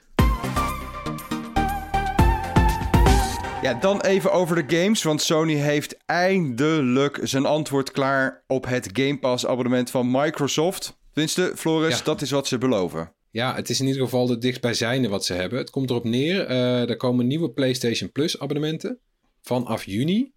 [3.62, 8.90] Ja, dan even over de games, want Sony heeft eindelijk zijn antwoord klaar op het
[8.94, 10.98] Game Pass abonnement van Microsoft.
[11.12, 12.04] Tenminste, Floris, Ja.
[12.04, 13.14] dat is wat ze beloven.
[13.32, 15.60] Ja, het is in ieder geval de dichtstbijzijnde wat ze hebben.
[15.60, 19.00] Het komt erop neer, eh, er komen nieuwe PlayStation Plus abonnementen
[19.42, 20.34] vanaf juni.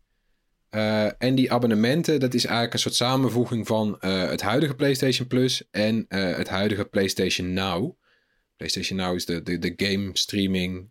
[0.70, 5.26] Eh, en die abonnementen, dat is eigenlijk een soort samenvoeging van eh, het huidige PlayStation
[5.26, 7.96] Plus en eh, het huidige PlayStation Now.
[8.56, 10.90] PlayStation Now is de, de, de game streaming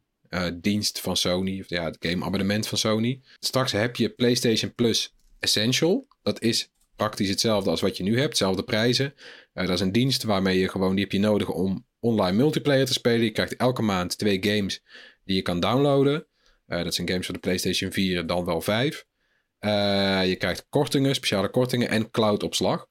[0.54, 3.22] dienst van Sony, of ja, het game abonnement van Sony.
[3.40, 6.08] Straks heb je PlayStation Plus Essential.
[6.22, 9.14] Dat is praktisch hetzelfde als wat je nu hebt, dezelfde prijzen.
[9.54, 12.94] Dat is een dienst waarmee je gewoon, die heb je nodig om online multiplayer te
[12.94, 13.24] spelen.
[13.24, 14.84] Je krijgt elke maand twee games
[15.24, 16.28] die je kan downloaden.
[16.66, 19.06] Dat zijn games voor de PlayStation 4, dan wel 5.
[19.60, 22.88] Eh, je krijgt kortingen, speciale kortingen en cloudopslag.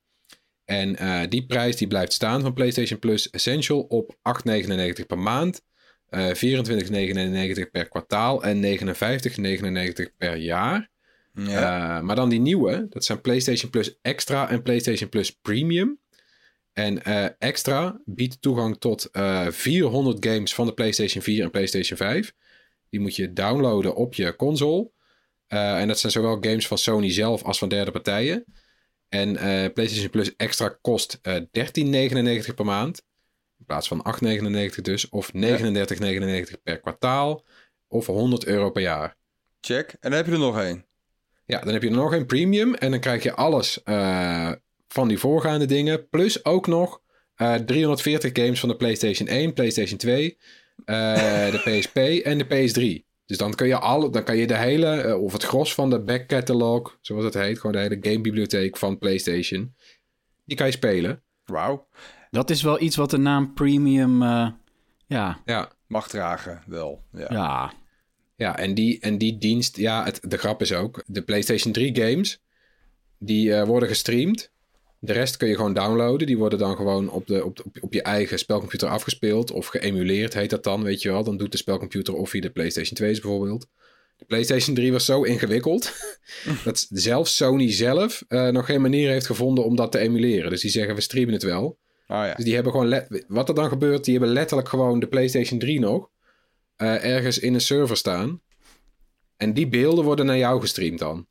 [0.65, 5.65] En eh, die prijs die blijft staan van PlayStation Plus Essential op 8,99 per maand.
[6.07, 10.91] eh 24,99 per kwartaal en 59,99 per jaar.
[11.33, 12.01] Ja.
[12.01, 15.99] Maar dan die nieuwe, dat zijn PlayStation Plus Extra en PlayStation Plus Premium.
[16.73, 17.03] En
[17.39, 22.33] Extra biedt toegang tot eh 400 games van de PlayStation 4 en PlayStation 5.
[22.91, 24.91] Die moet je downloaden op je console.
[25.47, 28.45] Eh, en dat zijn zowel games van Sony zelf als van derde partijen.
[29.09, 33.03] En eh, PlayStation Plus Extra kost eh 13,99 per maand.
[33.59, 35.09] In plaats van 8,99 dus.
[35.09, 37.45] Of 39,99 per kwartaal.
[37.89, 39.17] Of 100 euro per jaar.
[39.61, 39.89] Check.
[39.91, 40.85] En dan heb je er nog één.
[41.47, 42.75] Ja, dan heb je er nog een premium.
[42.75, 44.53] En dan krijg je alles eh,
[44.89, 46.09] van die voorgaande dingen.
[46.09, 47.01] Plus ook nog
[47.35, 50.39] eh 340 games van de PlayStation 1, PlayStation 2,
[50.85, 51.15] eh,
[51.51, 53.06] de PSP en de PS3.
[53.27, 55.91] Dus dan kun je, alle, dan kan je de hele, eh, of het gros van
[55.91, 59.75] de back catalog, zoals het heet, gewoon de hele gamebibliotheek van PlayStation,
[60.45, 61.23] die kan je spelen.
[61.45, 61.87] Wauw.
[62.31, 64.23] Dat is wel iets wat de naam premium...
[64.23, 64.49] eh,
[65.07, 67.05] ja, Ja, Mag dragen, wel.
[67.13, 67.27] Ja.
[67.31, 67.73] ja.
[68.37, 71.97] Ja, en die, en die dienst, ja, het, de grap is ook, de PlayStation 3
[71.97, 72.43] games,
[73.19, 74.53] die eh, worden gestreamd.
[74.99, 76.27] De rest kun je gewoon downloaden.
[76.27, 79.51] Die worden dan gewoon op, de, op, op, op je eigen spelcomputer afgespeeld.
[79.51, 81.25] Of geëmuleerd heet dat dan, weet je wel.
[81.25, 83.67] Dan doet de spelcomputer of via de PlayStation 2's bijvoorbeeld.
[84.17, 85.93] De PlayStation 3 was zo ingewikkeld.
[86.65, 90.51] dat zelfs Sony zelf eh, nog geen manier heeft gevonden om dat te emuleren.
[90.51, 91.79] Dus die zeggen, we streamen het wel.
[92.07, 92.35] Ah ja.
[92.35, 93.03] Dus die hebben gewoon...
[93.29, 96.11] Wat er dan gebeurt, die hebben letterlijk gewoon de PlayStation 3 nog...
[96.77, 98.41] eh, ergens in een server staan.
[99.37, 101.27] En die beelden worden naar jou gestreamd dan.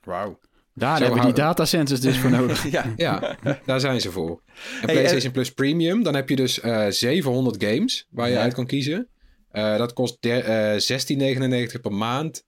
[0.00, 0.38] Wauw.
[0.74, 2.64] Daar Zo hebben we die datacenters dus voor nodig.
[2.70, 2.92] Ja.
[2.96, 4.42] Ja, daar zijn ze voor.
[4.46, 8.40] En Hey, PlayStation Plus Premium, dan heb je dus eh 700 games waar je Ja.
[8.40, 9.08] uit kan kiezen.
[9.50, 12.44] Eh, dat kost eh 16,99 per maand,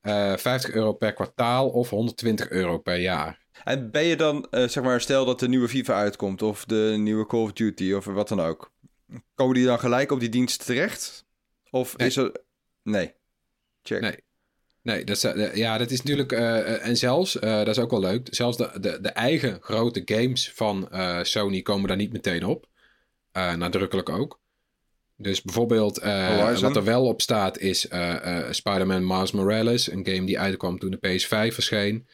[0.00, 3.38] eh 50 euro per kwartaal of 120 euro per jaar.
[3.64, 6.94] En ben je dan, eh, zeg maar, stel dat de nieuwe FIFA uitkomt of de
[6.98, 8.72] nieuwe Call of Duty of wat dan ook.
[9.34, 11.24] Komen die dan gelijk op die dienst terecht?
[11.70, 12.08] Of Nee.
[12.08, 12.32] is er...
[12.82, 13.12] Nee.
[13.82, 14.00] Check.
[14.00, 14.16] Nee.
[14.82, 16.32] Nee, dat is, ja, dat is natuurlijk.
[16.32, 18.28] eh, eh, en zelfs, eh, dat is ook wel leuk.
[18.30, 20.88] Zelfs de, de, de eigen grote games van
[21.22, 22.68] Sony komen daar niet meteen op.
[23.32, 24.40] Nadrukkelijk ook.
[25.16, 25.98] Dus bijvoorbeeld,
[26.60, 27.80] wat er wel op staat is
[28.50, 29.90] Spider-Man Miles Morales.
[29.90, 32.06] Een game die uitkwam toen de PS5 verscheen.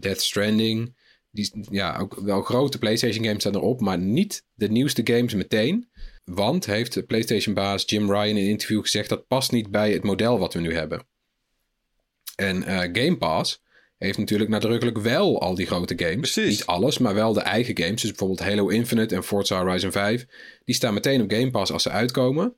[0.00, 0.94] Death Stranding.
[1.30, 3.80] Die, ja, ook wel grote PlayStation games staan erop.
[3.80, 5.88] Maar niet de nieuwste games meteen.
[6.24, 9.08] Want heeft PlayStation-baas Jim Ryan in een interview gezegd...
[9.08, 11.06] dat past niet bij het model wat we nu hebben.
[12.36, 13.62] En eh, Game Pass
[13.98, 16.32] heeft natuurlijk nadrukkelijk wel al die grote games.
[16.32, 16.58] Precies.
[16.58, 18.00] Niet alles, maar wel de eigen games.
[18.00, 20.26] Dus bijvoorbeeld Halo Infinite en Forza Horizon 5.
[20.64, 22.54] Die staan meteen op Game Pass als ze uitkomen.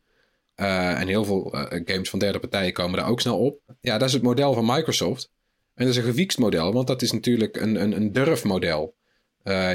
[0.55, 3.61] Eh, en heel veel eh, games van derde partijen komen daar ook snel op.
[3.81, 5.31] Ja, dat is het model van Microsoft.
[5.75, 8.97] En dat is een gewiekst model, want dat is natuurlijk een, een, een durfmodel.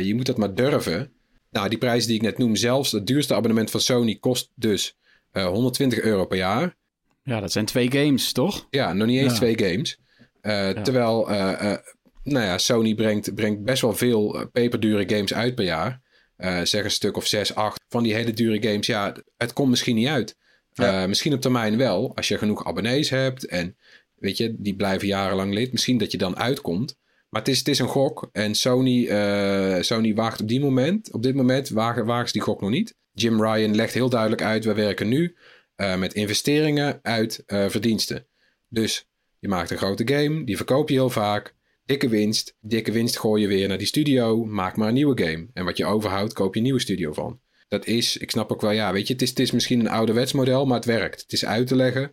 [0.01, 1.13] Je moet dat maar durven.
[1.53, 4.97] Nou, die prijzen die ik net noem, zelfs het duurste abonnement van Sony kost dus
[5.31, 6.75] eh, 120 euro per jaar.
[7.23, 8.67] Ja, dat zijn twee games, toch?
[8.69, 9.38] Ja, nog niet eens Ja.
[9.38, 9.97] twee games.
[10.41, 11.77] Eh, Terwijl, eh, eh,
[12.23, 16.01] nou ja, Sony brengt, brengt best wel veel peperdure games uit per jaar.
[16.36, 18.88] Eh, zeg een stuk of zes, acht van die hele dure games.
[18.88, 20.36] Ja, het komt misschien niet uit.
[20.73, 21.01] Ja.
[21.01, 23.77] Eh, misschien op termijn wel, als je genoeg abonnees hebt en
[24.15, 25.71] weet je, die blijven jarenlang lid.
[25.71, 26.97] Misschien dat je dan uitkomt.
[27.29, 28.29] Maar het is, het is een gok.
[28.31, 32.41] En Sony, eh, Sony waagt op die moment, op dit moment wagen, wagen ze die
[32.41, 32.95] gok nog niet.
[33.12, 35.36] Jim Ryan legt heel duidelijk uit, we werken nu
[35.75, 38.25] eh, met investeringen uit eh, verdiensten.
[38.69, 39.07] Dus
[39.39, 41.55] je maakt een grote game, die verkoop je heel vaak.
[41.86, 42.55] Dikke winst.
[42.62, 44.45] Dikke winst gooi je weer naar die studio.
[44.45, 45.47] Maak maar een nieuwe game.
[45.53, 47.39] En wat je overhoudt, koop je een nieuwe studio van.
[47.67, 49.89] Dat is, ik snap ook wel, ja, weet je, het is, het is misschien een
[49.89, 51.21] ouderwets model, maar het werkt.
[51.21, 52.12] Het is uit te leggen.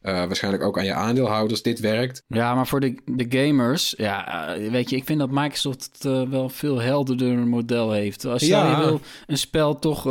[0.00, 1.62] Eh, waarschijnlijk ook aan je aandeelhouders.
[1.62, 2.22] Dit werkt.
[2.26, 6.48] Ja, maar voor de, de gamers, ja, weet je, ik vind dat Microsoft het wel
[6.48, 8.24] veel helderder model heeft.
[8.24, 8.70] Als Ja.
[8.80, 10.04] je wil een spel toch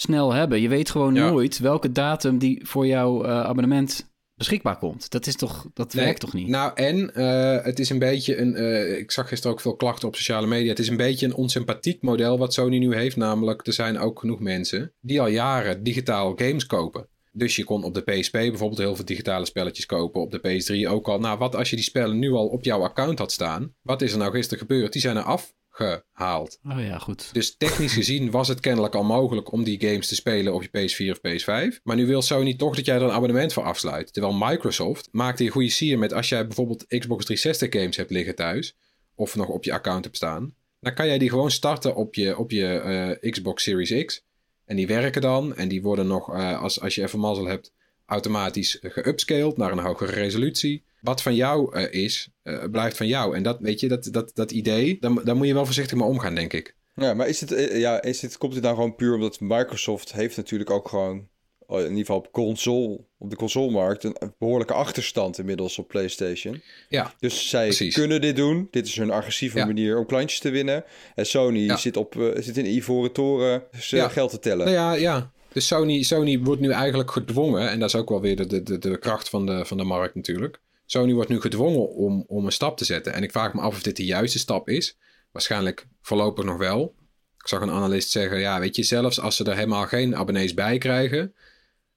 [0.00, 1.30] snel hebben, je weet gewoon Ja.
[1.30, 5.10] nooit welke datum die voor jouw eh, abonnement beschikbaar komt.
[5.10, 6.48] Dat is toch, dat Nee, werkt toch niet?
[6.48, 8.54] Nou, en eh, het is een beetje een.
[8.54, 10.68] eh, ik zag gisteren ook veel klachten op sociale media.
[10.68, 13.16] Het is een beetje een onsympathiek model wat Sony nu heeft.
[13.16, 17.06] Namelijk, er zijn ook genoeg mensen die al jaren digitaal games kopen.
[17.32, 20.20] Dus je kon op de PSP bijvoorbeeld heel veel digitale spelletjes kopen.
[20.20, 21.18] Op de PS3 ook al.
[21.18, 23.74] Nou, wat als je die spellen nu al op jouw account had staan?
[23.82, 24.92] Wat is er nou gisteren gebeurd?
[24.92, 25.22] Die zijn er
[25.70, 26.58] afgehaald.
[26.64, 27.28] Oh ja, goed.
[27.32, 30.68] Dus technisch gezien was het kennelijk al mogelijk om die games te spelen op je
[30.68, 31.82] PS4 of PS5.
[31.82, 34.12] Maar nu wil Sony toch dat jij er een abonnement voor afsluit.
[34.12, 38.34] Terwijl Microsoft maakte een goede sier met als jij bijvoorbeeld Xbox 360 games hebt liggen
[38.34, 38.76] thuis.
[39.14, 40.54] Of nog op je account hebt staan.
[40.80, 44.24] Dan kan jij die gewoon starten op je, op je eh, Xbox Series X.
[44.64, 45.56] En die werken dan.
[45.56, 47.72] En die worden nog, eh, als, als je even mazzel hebt,
[48.06, 50.84] automatisch geupscaled naar een hogere resolutie.
[51.02, 53.36] Wat van jou eh, is, eh, blijft van jou.
[53.36, 56.06] En dat, weet je, dat, dat, dat idee, daar, daar moet je wel voorzichtig mee
[56.06, 56.76] omgaan, denk ik.
[56.94, 60.12] Ja, maar is het, eh, ja, is het, komt het dan gewoon puur omdat Microsoft
[60.12, 64.34] heeft natuurlijk ook gewoon, oh, in ieder geval op console, op de consolemarkt, een een
[64.38, 66.62] behoorlijke achterstand inmiddels op PlayStation.
[66.88, 67.94] Ja, Dus zij Precies.
[67.94, 68.68] kunnen dit doen.
[68.70, 69.66] Dit is hun agressieve Ja.
[69.66, 70.84] manier om klantjes te winnen.
[71.14, 71.76] En Sony Ja.
[71.76, 74.08] zit, op, zit in de ivoren toren Ja.
[74.08, 74.64] geld te tellen.
[74.66, 75.32] Nou ja, ja.
[75.52, 78.78] Dus Sony, Sony wordt nu eigenlijk gedwongen, en dat is ook wel weer de, de,
[78.78, 80.60] de kracht van de, van de markt natuurlijk.
[80.90, 83.12] Sony wordt nu gedwongen om, om een stap te zetten.
[83.12, 84.98] En ik vraag me af of dit de juiste stap is.
[85.32, 86.94] Waarschijnlijk voorlopig nog wel.
[87.38, 90.54] Ik zag een analist zeggen, ja, weet je, zelfs als ze er helemaal geen abonnees
[90.54, 91.34] bij krijgen,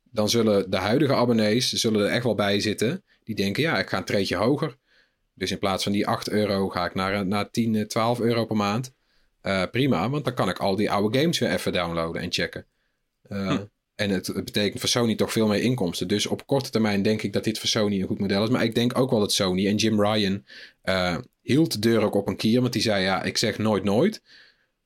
[0.04, 3.04] dan zullen de huidige abonnees zullen er echt wel bij zitten.
[3.24, 4.78] Die denken, ja, ik ga een treetje hoger.
[5.34, 8.46] Dus in plaats van die 8 euro ga ik naar, naar 10, eh, 12 euro
[8.46, 8.94] per maand.
[9.42, 12.66] Eh, prima, want dan kan ik al die oude games weer even downloaden en checken.
[13.22, 13.60] Eh,
[13.96, 16.08] En het, betekent voor Sony toch veel meer inkomsten.
[16.08, 18.50] Dus op korte termijn denk ik dat dit voor Sony een goed model is.
[18.50, 20.46] Maar ik denk ook wel dat Sony en Jim Ryan
[20.82, 22.62] eh, hield de deur ook op een kier.
[22.62, 24.22] Want die zei, ja, ik zeg nooit nooit.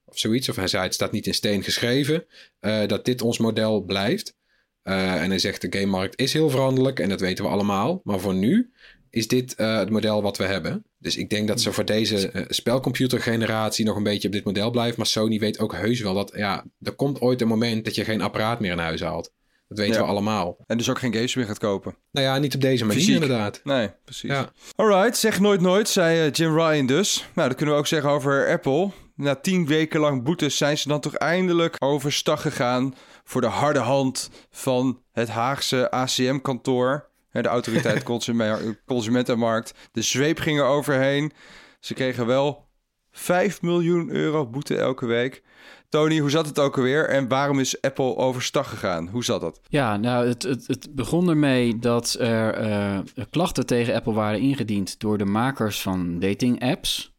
[0.05, 0.49] Of zoiets.
[0.49, 2.25] Of hij zei, het staat niet in steen geschreven.
[2.59, 4.35] eh, dat dit ons model blijft.
[4.81, 6.99] Eh, en hij zegt, de gamemarkt is heel veranderlijk.
[6.99, 8.01] En dat weten we allemaal.
[8.03, 8.71] Maar voor nu
[9.09, 10.85] is dit eh, het model wat we hebben.
[10.99, 14.71] Dus ik denk dat ze voor deze eh, spelcomputergeneratie nog een beetje op dit model
[14.71, 14.95] blijven.
[14.97, 18.03] Maar Sony weet ook heus wel dat, ja, er komt ooit een moment dat je
[18.03, 19.31] geen apparaat meer in huis haalt.
[19.67, 20.01] Dat weten Ja.
[20.01, 20.57] we allemaal.
[20.67, 21.95] En dus ook geen games meer gaat kopen.
[22.11, 23.21] Nou ja, niet op deze manier Fysiek.
[23.21, 23.61] inderdaad.
[23.63, 24.29] Nee, precies.
[24.29, 24.49] Ja.
[24.75, 27.25] Alright, zeg nooit nooit, zei eh, Jim Ryan dus.
[27.35, 28.89] Nou, dat kunnen we ook zeggen over Apple.
[29.15, 32.95] Na tien weken lang boetes zijn ze dan toch eindelijk overstag gegaan...
[33.23, 37.09] voor de harde hand van het Haagse ACM-kantoor...
[37.43, 38.03] de Autoriteit
[38.85, 39.73] Consumentenmarkt.
[39.91, 41.31] De zweep ging er overheen.
[41.79, 42.67] Ze kregen wel
[43.11, 45.43] 5 miljoen euro boete elke week.
[45.89, 47.09] Tony, hoe zat het ook alweer?
[47.09, 49.07] En waarom is Apple overstag gegaan?
[49.07, 49.59] Hoe zat dat?
[49.67, 54.99] Ja, nou, het, het, het begon ermee dat er eh, klachten tegen Apple waren ingediend
[54.99, 57.15] door de makers van dating-apps.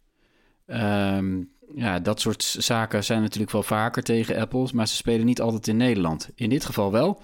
[0.66, 1.42] Ehm,
[1.74, 5.68] ja, dat soort zaken zijn natuurlijk wel vaker tegen Apple, maar ze spelen niet altijd
[5.68, 6.30] in Nederland.
[6.34, 7.22] In dit geval wel.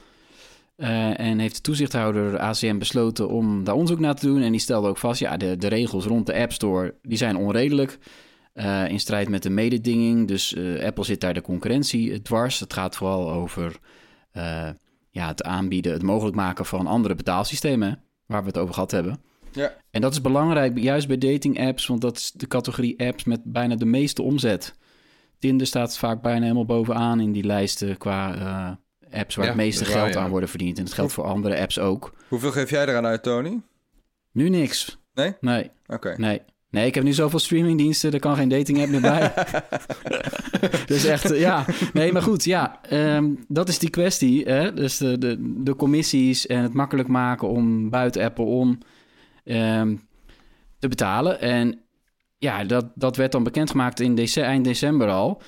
[0.77, 4.43] Eh, en heeft de toezichthouder ACM besloten om daar onderzoek naar te doen.
[4.43, 7.37] En die stelde ook vast, ja, de, de regels rond de App Store, die zijn
[7.37, 7.99] onredelijk.
[8.53, 10.29] eh, in strijd met de mededinging.
[10.29, 12.61] Dus eh, Apple zit daar de concurrentie dwars.
[12.61, 13.79] Het gaat vooral over
[15.11, 19.21] ja, het aanbieden, het mogelijk maken van andere betaalsystemen, waar we het over gehad hebben.
[19.53, 19.77] Ja.
[19.91, 23.41] En dat is belangrijk, juist bij dating apps, want dat is de categorie apps met
[23.45, 24.75] bijna de meeste omzet.
[25.39, 28.79] Tinder staat vaak bijna helemaal bovenaan in die lijsten qua
[29.15, 30.21] apps waar Ja, het meeste geld ja.
[30.21, 30.79] aan worden verdiend.
[30.79, 32.13] En dat geldt voor andere apps ook.
[32.29, 33.61] Hoeveel geef jij eraan uit, Tony?
[34.33, 34.99] Nu niks.
[35.15, 35.33] Nee?
[35.41, 36.15] Nee, Oké.
[36.17, 36.41] nee.
[36.71, 39.33] Nee, ik heb nu zoveel streamingdiensten, er kan geen dating app meer bij.
[40.87, 41.65] dus echt, eh, ja.
[41.93, 42.81] Nee, maar goed, ja.
[42.83, 44.45] ehm, dat is die kwestie.
[44.45, 44.73] Hè?
[44.75, 48.79] Dus de, de, de commissies en het makkelijk maken om buiten Apple om
[49.45, 49.97] ehm,
[50.79, 51.41] te betalen.
[51.41, 51.81] En
[52.39, 55.43] ja, dat, dat werd dan bekendgemaakt in dece- eind december al.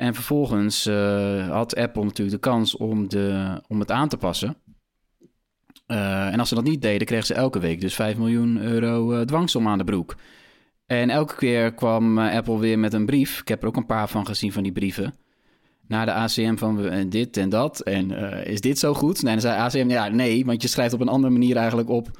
[0.00, 4.56] En vervolgens eh, had Apple natuurlijk de kans om, de, om het aan te passen.
[5.86, 9.12] Eh, en als ze dat niet deden, kregen ze elke week dus 5 miljoen euro
[9.12, 10.16] eh, dwangsom aan de broek.
[10.86, 13.40] En elke keer kwam Apple weer met een brief.
[13.40, 15.14] Ik heb er ook een paar van gezien van die brieven.
[15.86, 17.80] Naar de ACM van dit en dat.
[17.80, 18.10] En
[18.46, 19.22] is dit zo goed?
[19.22, 22.10] Nee, dan zei ACM, ja, nee, want je schrijft op een andere manier eigenlijk op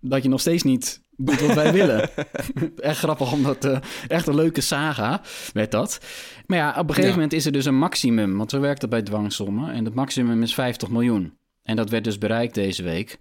[0.00, 2.10] dat je nog steeds niet doet wat wij willen.
[2.76, 3.78] echt grappig, omdat eh,
[4.08, 5.20] echt een leuke saga
[5.52, 6.00] met dat.
[6.46, 7.14] Maar ja, op een gegeven Ja.
[7.14, 9.72] moment is er dus een maximum, want zo werkt dat bij dwangsommen.
[9.72, 11.36] En het maximum is 50 miljoen.
[11.62, 13.20] En dat werd dus bereikt deze week.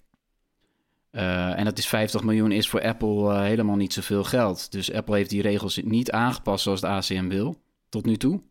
[1.12, 4.72] Eh, en dat is 50 miljoen is voor Apple eh, helemaal niet zoveel geld.
[4.72, 7.58] Dus Apple heeft die regels niet aangepast zoals de ACM wil,
[7.90, 8.42] tot nu toe.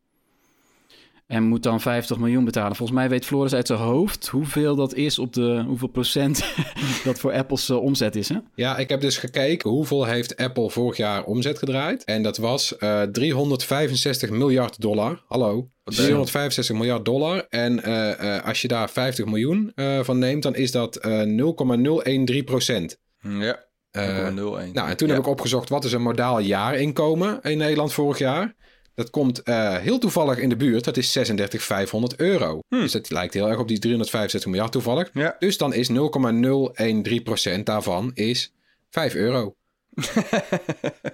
[1.28, 2.76] En moet dan 50 miljoen betalen.
[2.76, 6.44] Volgens mij weet Floris uit zijn hoofd hoeveel dat is op de hoeveel procent
[7.04, 8.28] dat voor Apple's eh, omzet is.
[8.28, 8.36] Hè?
[8.54, 12.04] Ja, ik heb dus gekeken hoeveel heeft Apple vorig jaar omzet gedraaid.
[12.04, 15.22] En dat was eh 365 miljard dollar.
[15.26, 15.68] Hallo.
[15.84, 17.46] 365 miljard dollar.
[17.48, 21.20] En eh, eh, als je daar 50 miljoen eh, van neemt, dan is dat eh
[21.22, 22.98] 0,013 procent.
[23.20, 23.66] Ja.
[23.90, 24.34] Eh, 0,01.
[24.72, 25.14] Nou, en toen Ja.
[25.14, 28.54] heb ik opgezocht wat is een modaal jaarinkomen in Nederland vorig jaar.
[28.98, 30.84] Dat komt eh, heel toevallig in de buurt.
[30.84, 32.61] Dat is 36,500 euro.
[32.68, 35.11] Dus dat lijkt heel erg op die 365 miljard toevallig.
[35.12, 35.37] Ja.
[35.38, 38.52] Dus dan is 0,013% daarvan is
[38.90, 39.54] 5 euro.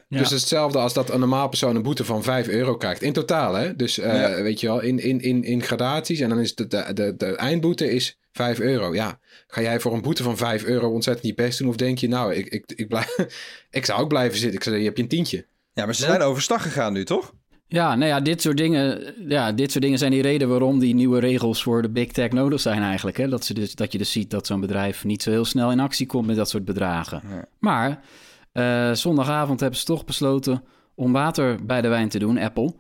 [0.08, 0.20] Ja.
[0.20, 3.02] Dus hetzelfde als dat een normaal persoon een boete van 5 euro krijgt.
[3.02, 3.76] In totaal, hè?
[3.76, 4.42] Dus eh, Ja.
[4.42, 6.20] weet je wel, in, in, in, in gradaties.
[6.20, 8.94] En dan is de, de, de, de eindboete is 5 euro.
[8.94, 11.68] Ja, ga jij voor een boete van 5 euro ontzettend je best doen?
[11.68, 13.16] Of denk je, nou, ik, ik, ik, blijf,
[13.70, 14.58] ik zou ook blijven zitten.
[14.58, 15.46] Ik zou je hebt je een tientje.
[15.72, 17.32] Ja, maar ze zijn overstag gegaan nu, toch?
[17.74, 20.94] Ja, nou ja, dit soort dingen, ja, dit soort dingen zijn die reden waarom die
[20.94, 23.16] nieuwe regels voor de big tech nodig zijn eigenlijk.
[23.16, 23.28] Hè?
[23.28, 25.80] Dat, ze dus, dat je dus ziet dat zo'n bedrijf niet zo heel snel in
[25.80, 27.22] actie komt met dat soort bedragen.
[27.28, 27.44] Ja.
[27.58, 28.00] Maar
[28.52, 30.62] eh, zondagavond hebben ze toch besloten
[30.94, 32.74] om water bij de wijn te doen, Apple.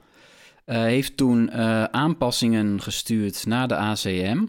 [0.64, 4.46] Eh, heeft toen eh, aanpassingen gestuurd naar de ACM.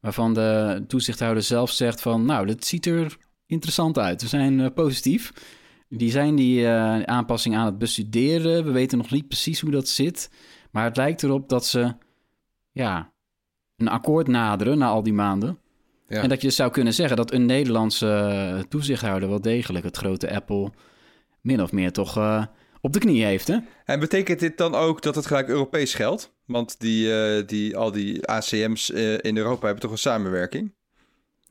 [0.00, 3.16] Waarvan de toezichthouder zelf zegt van, nou, dit ziet er
[3.46, 4.22] interessant uit.
[4.22, 5.32] We zijn positief.
[5.94, 8.64] Die zijn die eh, aanpassing aan het bestuderen.
[8.64, 10.30] We weten nog niet precies hoe dat zit.
[10.70, 11.94] Maar het lijkt erop dat ze
[12.70, 13.12] ja,
[13.76, 15.58] een akkoord naderen na al die maanden.
[16.08, 16.22] Ja.
[16.22, 19.96] En dat je dus zou kunnen zeggen dat een Nederlandse eh, toezichthouder wel degelijk het
[19.96, 20.70] grote Apple
[21.40, 22.44] min of meer toch eh,
[22.80, 23.48] op de knie heeft.
[23.48, 23.58] Hè?
[23.84, 26.32] En betekent dit dan ook dat het gelijk Europees geldt?
[26.46, 30.72] Want die, die, al die ACM's in Europa hebben toch een samenwerking?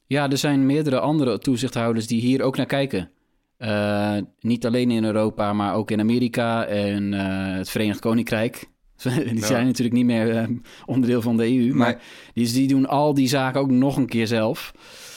[0.07, 3.11] Ja, er zijn meerdere andere toezichthouders die hier ook naar kijken.
[3.61, 8.69] Eh, niet alleen in Europa, maar ook in Amerika en eh, het Verenigd Koninkrijk.
[9.33, 10.47] die zijn natuurlijk niet meer eh,
[10.85, 11.73] onderdeel van de EU.
[11.73, 12.01] Maar
[12.33, 14.73] die, die doen al die zaken ook nog een keer zelf.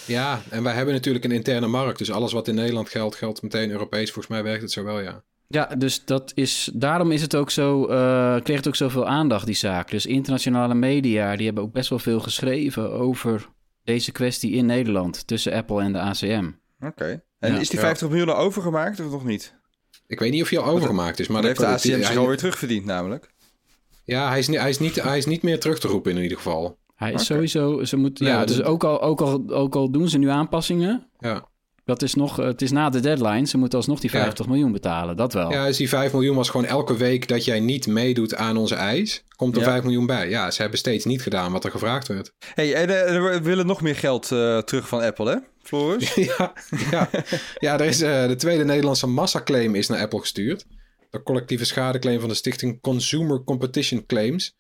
[0.07, 1.99] Ja, en wij hebben natuurlijk een interne markt.
[1.99, 4.11] Dus alles wat in Nederland geldt, geldt meteen Europees.
[4.11, 5.23] Volgens mij werkt het zo wel, ja.
[5.49, 9.47] Ja, dus dat is, daarom is het ook zo, eh, kreeg het ook zoveel aandacht,
[9.47, 9.91] die zaak.
[9.91, 13.49] Dus internationale media, die hebben ook best wel veel geschreven over
[13.85, 16.51] deze kwestie in Nederland tussen Apple en de ACM.
[16.81, 17.23] Oké.
[17.45, 17.61] En Ja.
[17.61, 17.85] is die Ja.
[17.85, 19.55] 50 miljoen al overgemaakt of nog niet?
[20.07, 21.27] Ik weet niet of hij al overgemaakt is.
[21.29, 23.33] Maar dan heeft de dat- ACM zich alweer terugverdiend namelijk.
[24.05, 26.23] Ja, hij is, niet, hij, is niet, hij is niet meer terug te roepen in
[26.23, 26.79] ieder geval.
[26.95, 29.91] Hij is sowieso, ze moeten, Ja, ja, dus dat- ook al, ook, al, ook al
[29.91, 31.49] doen ze nu aanpassingen, Ja.
[31.85, 34.23] Dat is nog, het is na de deadline, ze moeten alsnog die Ja.
[34.23, 35.51] 50 miljoen betalen, dat wel.
[35.51, 38.75] ja, dus die 5 miljoen was gewoon elke week dat jij niet meedoet aan onze
[38.75, 39.25] eis.
[39.37, 39.69] Komt er Ja.
[39.69, 40.29] 5 miljoen bij.
[40.29, 42.33] Ja, ze hebben steeds niet gedaan wat er gevraagd werd.
[42.55, 45.37] hey, en eh, we willen nog meer geld eh, terug van Apple, hè?
[45.63, 46.15] Floris?
[46.39, 46.53] ja,
[46.91, 47.11] ja.
[47.59, 50.67] ja, er is eh, de tweede Nederlandse massaclaim is naar Apple gestuurd.
[51.11, 54.57] De collectieve schadeclaim van de stichting Consumer Competition Claims.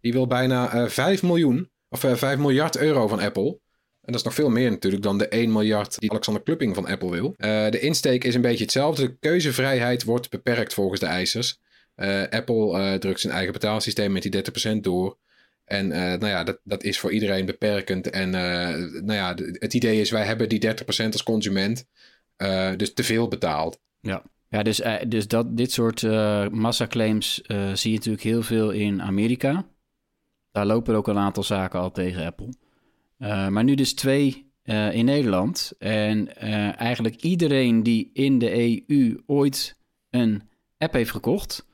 [0.00, 3.58] Die wil bijna eh 5 miljoen, of eh 5 miljard euro van Apple.
[4.04, 6.86] En dat is nog veel meer natuurlijk dan de 1 miljard die Alexander Klupping van
[6.86, 7.34] Apple wil.
[7.36, 9.02] Eh, de insteek is een beetje hetzelfde.
[9.02, 11.58] De keuzevrijheid wordt beperkt volgens de eisers.
[11.94, 15.16] Eh, Apple eh, drukt zijn eigen betaalsysteem met die 30% door.
[15.64, 18.10] En nou ja, dat, dat is voor iedereen beperkend.
[18.10, 21.86] En nou ja, het idee is, wij hebben die 30% als consument
[22.76, 23.80] dus te veel betaald.
[24.54, 26.02] Ja, dus, eh, dus dat, dit soort
[26.50, 27.34] massaclaims
[27.72, 29.66] zie je natuurlijk heel veel in Amerika.
[30.52, 32.48] Daar lopen ook een aantal zaken al tegen Apple.
[33.24, 35.72] Eh, maar nu dus twee eh, in Nederland.
[35.78, 39.76] En eh, eigenlijk iedereen die in de EU ooit
[40.10, 40.42] een
[40.78, 41.66] app heeft gekocht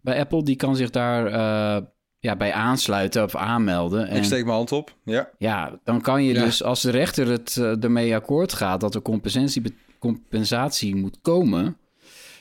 [0.00, 1.82] bij Apple, die kan zich daar eh,
[2.18, 4.10] ja, bij aansluiten of aanmelden.
[4.10, 4.94] Ik steek mijn hand op.
[5.04, 5.30] Ja.
[5.38, 6.44] ja, dan kan je Ja.
[6.44, 9.62] dus, als de rechter het ermee akkoord gaat dat er compensatie,
[9.98, 11.76] compensatie moet komen,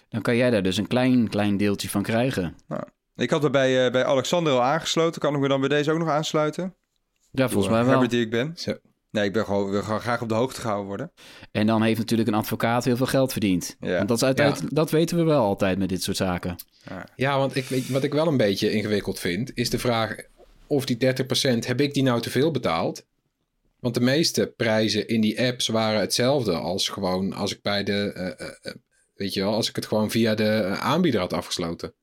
[0.10, 2.56] dan kan jij daar dus een klein, klein deeltje van krijgen.
[3.16, 5.22] Ik had er bij, eh, bij Alexander al aangesloten.
[5.22, 6.76] Kan ik me dan bij deze ook nog aansluiten?
[7.32, 7.90] Ja, volgens mij wel.
[7.90, 8.52] Herbert die ik ben.
[8.56, 8.74] Zo.
[9.12, 11.12] Nee, ik ben gewoon, wil gewoon graag op de hoogte gehouden worden.
[11.52, 13.76] En dan heeft natuurlijk een advocaat heel veel geld verdiend.
[13.80, 13.96] Ja.
[13.96, 16.56] Want dat, is uiteindelijk, dat weten we wel altijd met dit soort zaken.
[17.16, 20.16] Ja, want ik weet, wat ik wel een beetje ingewikkeld vind, is de vraag
[20.68, 23.06] of die 30%, heb ik die nou te veel betaald?
[23.80, 28.14] Want de meeste prijzen in die apps waren hetzelfde als gewoon als ik bij de,
[28.14, 28.74] eh, eh, eh,
[29.16, 31.94] weet je wel, als ik het gewoon via de aanbieder had afgesloten.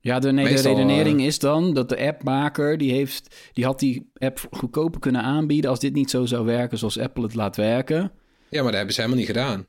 [0.00, 3.78] Ja, de, nee, de Meestal, redenering is dan dat de appmaker, die, heeft, die had
[3.78, 7.56] die app goedkoper kunnen aanbieden als dit niet zo zou werken zoals Apple het laat
[7.56, 8.12] werken.
[8.48, 9.66] Ja, maar dat hebben ze helemaal niet gedaan.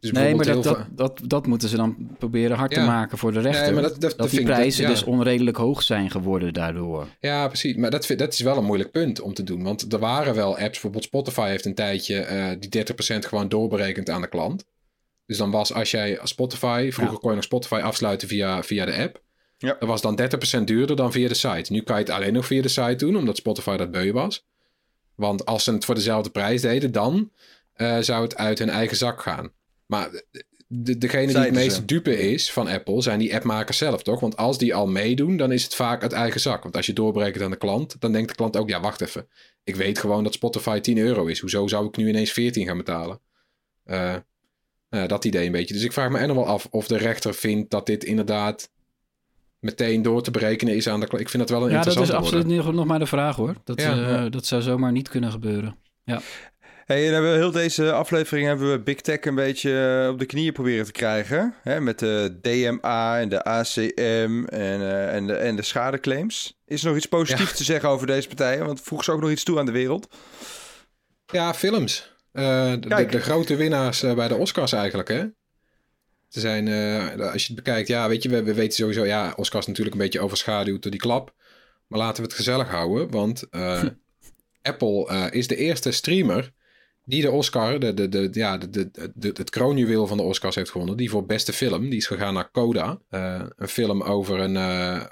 [0.00, 3.32] Dus Nee, maar dat, dat, dat, dat moeten ze dan proberen hard te maken voor
[3.32, 3.62] de rechter.
[3.64, 4.88] Nee, maar dat- dat- dat dat die prijzen ja.
[4.90, 7.06] dus onredelijk hoog zijn geworden daardoor.
[7.20, 7.76] Ja, precies.
[7.76, 9.62] Maar dat, dat is wel een moeilijk punt om te doen.
[9.62, 12.84] Want er waren wel apps, bijvoorbeeld Spotify heeft een tijdje eh, die
[13.14, 14.64] 30% gewoon doorberekend aan de klant.
[15.26, 17.20] Dus dan was als jij Spotify, vroeger Ja.
[17.20, 19.22] kon je nog Spotify afsluiten via, via de app.
[19.58, 19.76] Ja.
[19.78, 20.20] Dat was dan
[20.60, 21.72] 30% duurder dan via de site.
[21.72, 24.46] Nu kan je het alleen nog via de site doen, omdat Spotify dat beu was.
[25.14, 27.30] Want als ze het voor dezelfde prijs deden, dan
[27.72, 29.52] eh, zou het uit hun eigen zak gaan.
[29.86, 30.22] Maar
[30.66, 31.84] de, degene die het meest ze.
[31.84, 34.20] dupe is van Apple, zijn die appmakers zelf, toch?
[34.20, 36.62] Want als die al meedoen, dan is het vaak uit eigen zak.
[36.62, 39.28] Want als je doorbreekt aan de klant, dan denkt de klant ook, ja, wacht even.
[39.64, 41.40] Ik weet gewoon dat Spotify 10 euro is.
[41.40, 43.20] Hoezo zou ik nu ineens 14 gaan betalen?
[43.84, 44.16] Eh,
[44.90, 45.74] nou, dat idee een beetje.
[45.74, 48.70] Dus ik vraag me er nog wel af of de rechter vindt dat dit inderdaad
[49.64, 51.22] meteen door te berekenen is aan de klant.
[51.22, 53.36] Ik vind dat wel een Ja, dat is interessante absoluut nog, nog maar de vraag
[53.36, 53.54] hoor.
[53.64, 54.28] Dat, Ja, eh, ja.
[54.28, 55.76] dat zou zomaar niet kunnen gebeuren.
[56.84, 60.18] Hey, en hebben we heel deze aflevering hebben we Big Tech een beetje eh, op
[60.18, 61.54] de knieën proberen te krijgen.
[61.62, 61.80] Hè?
[61.80, 66.58] Met de DMA en de ACM en, eh, en, de, en de schadeclaims.
[66.66, 68.66] Is er nog iets positiefs te zeggen over deze partijen?
[68.66, 70.16] Want voeg ze ook nog iets toe aan de wereld?
[71.26, 72.12] Ja, films.
[72.32, 75.24] Eh, de, de, grote winnaars bij de Oscars eigenlijk, hè?
[76.40, 79.66] Zijn, eh, als je het bekijkt, ja, weet je, we, we weten sowieso, ja, Oscars
[79.66, 81.34] natuurlijk een beetje overschaduwd door die klap.
[81.86, 83.82] Maar laten we het gezellig houden, want eh,
[84.62, 86.52] Apple eh, is de eerste streamer
[87.04, 90.54] die de Oscar, de, de, de, ja, de, de, de- het kroonjuweel van de Oscars
[90.54, 90.96] heeft gewonnen.
[90.96, 92.98] Die voor beste film, die is gegaan naar Coda.
[93.56, 94.56] Een film over, een,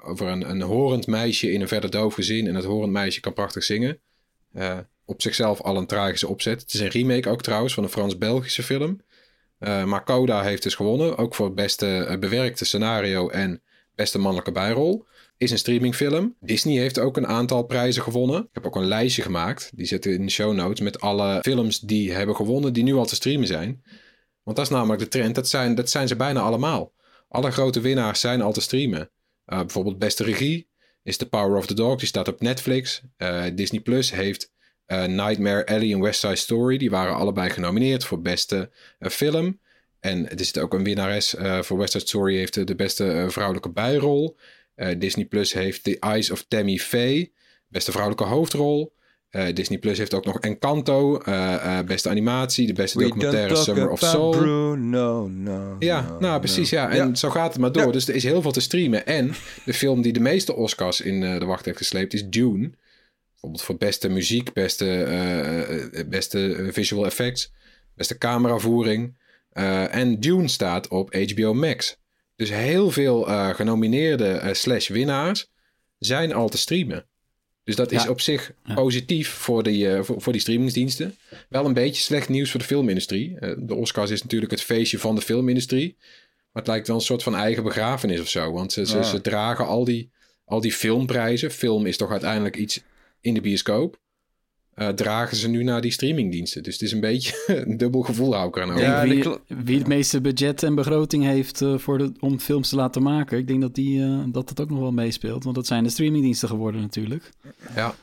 [0.02, 2.46] over een, een horend meisje in een verder doof gezin.
[2.46, 3.98] En het horend meisje kan prachtig zingen.
[5.04, 6.60] Op zichzelf al een tragische opzet.
[6.60, 9.00] Het is een remake ook trouwens van een Frans-Belgische film.
[9.62, 11.16] Eh, maar Coda heeft dus gewonnen.
[11.16, 13.62] Ook voor het beste eh, bewerkte scenario en
[13.94, 15.04] beste mannelijke bijrol.
[15.38, 16.36] Is een streamingfilm.
[16.40, 18.42] Disney heeft ook een aantal prijzen gewonnen.
[18.42, 19.70] Ik heb ook een lijstje gemaakt.
[19.74, 20.80] Die zitten in de show notes.
[20.80, 22.72] Met alle films die hebben gewonnen.
[22.72, 23.82] Die nu al te streamen zijn.
[24.42, 25.34] Want dat is namelijk de trend.
[25.34, 26.92] Dat zijn, dat zijn ze bijna allemaal.
[27.28, 29.10] Alle grote winnaars zijn al te streamen.
[29.44, 30.68] Eh, bijvoorbeeld beste regie
[31.02, 31.98] is The Power of the Dog.
[31.98, 33.02] Die staat op Netflix.
[33.54, 34.50] Disney Plus heeft
[34.86, 36.76] eh, Nightmare Alley en West Side Story.
[36.78, 39.58] Die waren allebei genomineerd voor beste eh, film.
[40.00, 42.36] En er zit ook een winnares eh, voor West Side Story.
[42.36, 44.36] Heeft de beste vrouwelijke bijrol.
[44.98, 47.32] Disney Plus heeft The Eyes of Tammy Faye.
[47.68, 48.92] Beste vrouwelijke hoofdrol.
[49.54, 51.18] Disney Plus heeft ook nog Encanto.
[51.86, 52.66] beste animatie.
[52.66, 54.30] De beste documentaire Summer of Soul.
[54.30, 56.70] Bruno, no, Ja, no, nou precies.
[56.70, 56.90] Ja.
[56.90, 57.86] En zo gaat het maar door.
[57.86, 57.92] Ja.
[57.92, 59.06] Dus er is heel veel te streamen.
[59.06, 62.70] En de film die de meeste Oscars in de wacht heeft gesleept is Dune.
[63.42, 67.52] Bijvoorbeeld voor beste muziek, beste, eh, eh, beste eh, visual effects,
[67.94, 69.14] beste cameravoering.
[69.90, 71.96] En Dune staat op HBO Max.
[72.36, 73.22] Dus heel veel
[73.54, 75.50] genomineerde slash winnaars
[75.98, 77.06] zijn al te streamen.
[77.64, 78.08] Dus dat is Ja.
[78.10, 78.74] op zich Ja.
[78.74, 81.16] positief voor die, voor, voor die streamingsdiensten.
[81.48, 83.36] Wel een beetje slecht nieuws voor de filmindustrie.
[83.58, 85.96] De Oscars is natuurlijk het feestje van de filmindustrie.
[86.52, 88.52] Maar het lijkt wel een soort van eigen begrafenis of zo.
[88.52, 89.04] Want ze, ze, Ah.
[89.04, 90.10] ze dragen al die,
[90.44, 91.50] al die filmprijzen.
[91.50, 92.80] Film is toch uiteindelijk iets
[93.22, 94.00] in de bioscoop.
[94.74, 96.62] eh, dragen ze nu naar die streamingdiensten.
[96.62, 97.34] Dus het is een beetje
[97.66, 98.78] een dubbel gevoel hou ik er.
[98.80, 102.68] Ja, de wie, wie het meeste budget en begroting heeft eh, voor de, om films
[102.68, 103.38] te laten maken.
[103.38, 105.44] Ik denk dat, die, eh, dat het ook nog wel meespeelt.
[105.44, 107.30] Want dat zijn de streamingdiensten geworden natuurlijk.
[107.74, 107.94] Ja.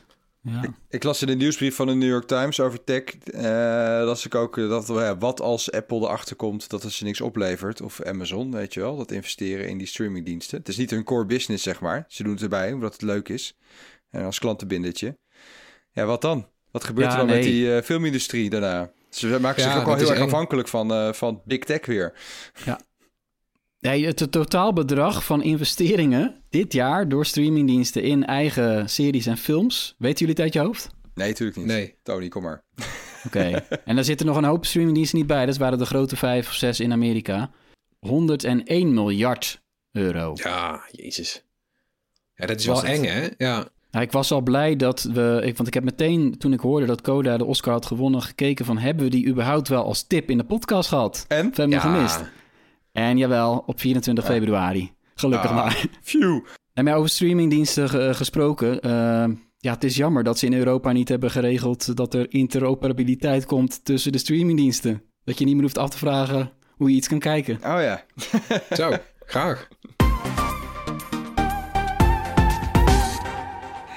[0.42, 0.74] Ja.
[0.88, 3.02] Ik las in de nieuwsbrief van de New York Times over tech.
[3.24, 3.42] eh
[4.04, 7.80] las ik ook dat ja, wat als Apple erachter komt dat het ze niks oplevert.
[7.80, 8.96] Of Amazon, weet je wel.
[8.96, 10.58] Dat investeren in die streamingdiensten.
[10.58, 12.04] Het is niet hun core business, zeg maar.
[12.08, 13.54] Ze doen het erbij omdat het leuk is.
[14.10, 15.18] En als klantenbindertje.
[15.92, 16.46] Ja, wat dan?
[16.70, 18.90] Wat gebeurt Ja, er dan met die eh, filmindustrie daarna?
[19.10, 20.24] Ze maken Ja, zich ook wel dat heel erg eng.
[20.26, 22.12] afhankelijk van, eh, van big tech weer.
[23.80, 29.94] Nee, het, totaalbedrag van investeringen dit jaar door streamingdiensten in eigen series en films.
[29.98, 30.90] Weten jullie het uit je hoofd?
[31.14, 31.66] Nee, natuurlijk niet.
[31.66, 31.94] Nee.
[32.02, 32.62] Tony, kom maar.
[33.26, 33.40] Oké.
[33.84, 35.46] en daar zitten nog een hoop streamingdiensten niet bij.
[35.46, 37.50] Dat waren de grote vijf of zes in Amerika.
[37.98, 39.60] 101 miljard
[39.92, 40.32] euro.
[40.34, 41.44] Ja, jezus.
[42.34, 43.00] Ja, dat is Was wel het?
[43.00, 43.28] eng, hè?
[43.36, 43.68] Ja.
[43.90, 45.40] Nou, ik was al blij dat we...
[45.44, 48.22] Ik, want ik heb meteen, toen ik hoorde dat Coda de Oscar had gewonnen...
[48.22, 51.24] gekeken van, hebben we die überhaupt wel als tip in de podcast gehad?
[51.28, 51.48] En?
[51.48, 51.94] Of hebben we Ja.
[51.94, 52.20] gemist?
[52.92, 54.92] En jawel, op 24 februari.
[55.14, 55.56] Gelukkig Ah.
[55.56, 55.84] maar.
[56.02, 56.40] Phew.
[56.74, 58.80] En over streamingdiensten ge- gesproken.
[58.80, 59.24] eh,
[59.58, 63.84] ja, het is jammer dat ze in Europa niet hebben geregeld dat er interoperabiliteit komt
[63.84, 65.02] tussen de streamingdiensten.
[65.24, 67.54] Dat je niet meer hoeft af te vragen hoe je iets kan kijken.
[67.54, 68.04] Oh ja.
[68.72, 68.90] Zo,
[69.26, 69.68] graag.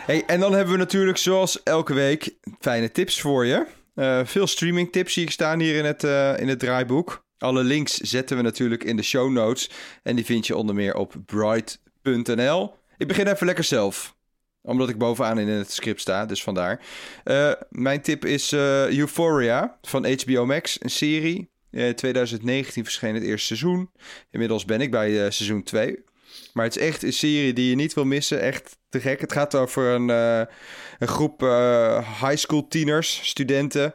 [0.05, 3.65] Hey, en dan hebben we natuurlijk zoals elke week fijne tips voor je.
[3.95, 7.25] Eh, veel streaming tips zie ik staan hier in het, eh, in het draaiboek.
[7.37, 9.69] Alle links zetten we natuurlijk in de show notes.
[10.03, 12.75] En die vind je onder meer op bright.nl.
[12.97, 14.15] Ik begin even lekker zelf.
[14.61, 16.85] Omdat ik bovenaan in het script sta, dus vandaar.
[17.23, 21.51] Eh, mijn tip is Euphoria van HBO Max, een serie.
[21.71, 23.89] Eh 2019 verscheen het eerste seizoen.
[24.31, 26.03] Inmiddels ben ik bij seizoen 2.
[26.53, 28.41] Maar het is echt een serie die je niet wil missen.
[28.41, 29.21] Echt te gek.
[29.21, 30.41] Het gaat over een, eh,
[30.99, 33.93] een groep eh, high school tieners, studenten.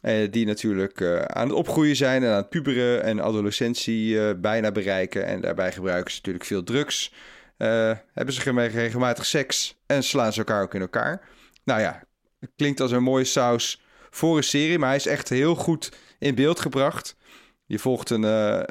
[0.00, 5.26] eh, die natuurlijk aan het opgroeien zijn en aan het puberen en adolescentie bijna bereiken.
[5.26, 7.12] En daarbij gebruiken ze natuurlijk veel drugs.
[8.12, 11.28] hebben ze regelmatig seks en slaan ze elkaar ook in elkaar.
[11.64, 12.02] Nou ja,
[12.56, 16.34] klinkt als een mooie saus voor een serie, maar hij is echt heel goed in
[16.34, 17.16] beeld gebracht.
[17.66, 18.22] Je volgt een,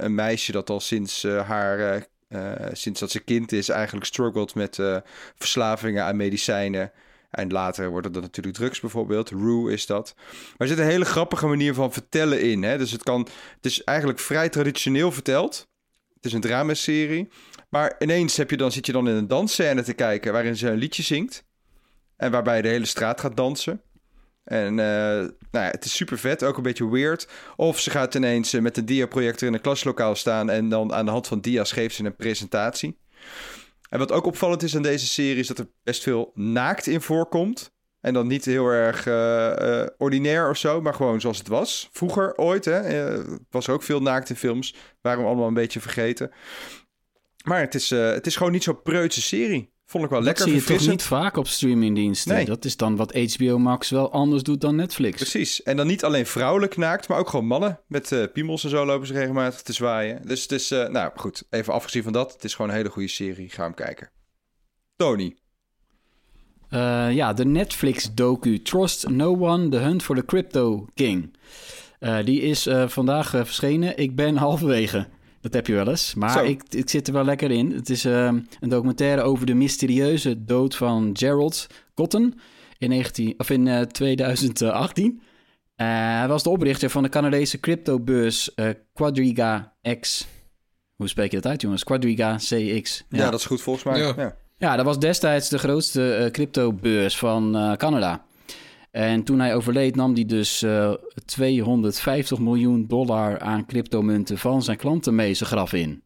[0.03, 4.80] een meisje dat al sinds haar, eh, sinds dat ze kind is, eigenlijk struggelt met
[4.80, 4.97] eh,
[5.36, 6.91] verslavingen aan medicijnen.
[7.30, 9.30] En later worden dat natuurlijk drugs bijvoorbeeld.
[9.30, 10.13] Rue is dat.
[10.17, 12.63] Maar er zit een hele grappige manier van vertellen in.
[12.63, 12.77] Hè?
[12.77, 15.67] Dus het, kan, het is eigenlijk vrij traditioneel verteld.
[16.15, 17.30] Het is een dramaserie.
[17.69, 20.34] Maar ineens heb je dan, zit je dan in een dansscène te kijken...
[20.34, 21.43] waarin ze een liedje zingt.
[22.15, 23.82] En waarbij de hele straat gaat dansen.
[24.50, 24.86] En eh,
[25.52, 27.28] nou ja, het is super vet, ook een beetje weird.
[27.56, 30.50] Of ze gaat ineens eh, met een diaprojector in een klaslokaal staan...
[30.50, 32.97] en dan aan de hand van dia's geeft ze een presentatie.
[33.89, 35.39] En wat ook opvallend is aan deze serie...
[35.39, 37.72] is dat er best veel naakt in voorkomt.
[38.02, 41.89] En dan niet heel erg eh, ordinair of zo, maar gewoon zoals het was.
[41.91, 43.14] Vroeger, ooit, hè,
[43.50, 44.76] was er ook veel naakt in films.
[45.02, 46.32] We allemaal een beetje vergeten.
[47.43, 49.72] Maar het is, het is gewoon niet zo'n preutse serie.
[49.89, 52.35] Vond ik wel Dat lekker zie je toch niet vaak op streamingdiensten.
[52.35, 52.45] Nee.
[52.45, 55.15] Dat is dan wat HBO Max wel anders doet dan Netflix.
[55.15, 55.63] Precies.
[55.63, 57.79] En dan niet alleen vrouwelijk naakt, maar ook gewoon mannen.
[57.87, 60.27] Met eh piemels en zo lopen ze regelmatig te zwaaien.
[60.27, 62.33] Dus het is, eh, nou goed, even afgezien van dat.
[62.33, 63.49] Het is gewoon een hele goede serie.
[63.49, 64.09] Ga hem kijken.
[64.95, 65.35] Tony.
[66.69, 71.37] Eh, ja, de Netflix-docu Trust No One, The Hunt for the Crypto King.
[72.23, 73.97] Die is vandaag verschenen.
[73.97, 75.07] Ik ben halverwege.
[75.41, 76.13] Dat heb je wel eens.
[76.13, 76.43] Maar Zo.
[76.43, 77.71] ik, ik zit er wel lekker in.
[77.71, 78.25] Het is eh,
[78.59, 82.39] een documentaire over de mysterieuze dood van Gerald Cotton
[82.77, 85.21] in, 19, of in eh, 2018.
[85.75, 90.27] Eh, hij was de oprichter van de Canadese cryptobeurs eh Quadriga X.
[90.95, 91.83] Hoe spreek je dat uit, jongens?
[91.83, 93.05] Quadriga CX.
[93.09, 93.99] Ja, dat is goed volgens mij.
[93.99, 94.13] Ja.
[94.17, 94.35] Ja.
[94.59, 98.25] Ja, dat was destijds de grootste eh, cryptobeurs van eh, Canada.
[98.91, 100.93] En toen hij overleed nam hij dus eh,
[101.25, 106.03] 250 miljoen dollar aan cryptomunten van zijn klanten mee zijn graf in.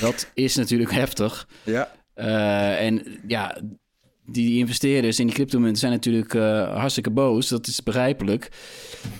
[0.00, 1.48] Dat is natuurlijk heftig.
[1.64, 1.92] ja.
[2.14, 3.58] Eh, en ja,
[4.26, 7.48] die investeerders in die cryptomunten zijn natuurlijk eh, hartstikke boos.
[7.48, 8.48] Dat is begrijpelijk.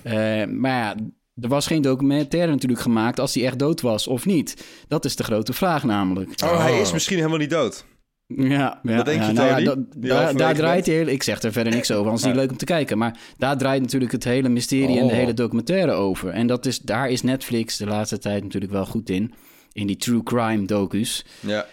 [0.03, 0.95] Eh, maar ja,
[1.41, 4.67] er was geen documentaire natuurlijk gemaakt als hij echt dood was of niet.
[4.89, 6.43] Dat is de grote vraag namelijk.
[6.45, 6.81] Oh, hij Oh.
[6.81, 7.85] is misschien helemaal niet dood.
[8.27, 11.07] Ja, ja, denk ja, je, nou ja, Die daar, draait heel...
[11.07, 12.41] Ik zeg er verder niks over, anders is het Ja.
[12.41, 12.99] niet leuk om te kijken.
[12.99, 15.19] Maar daar draait natuurlijk het hele mysterie en de Oh.
[15.19, 16.29] hele documentaire over.
[16.31, 19.35] En dat is, daar is Netflix de laatste tijd natuurlijk wel goed in.
[19.73, 21.25] In die true crime docus.
[21.41, 21.67] Ja.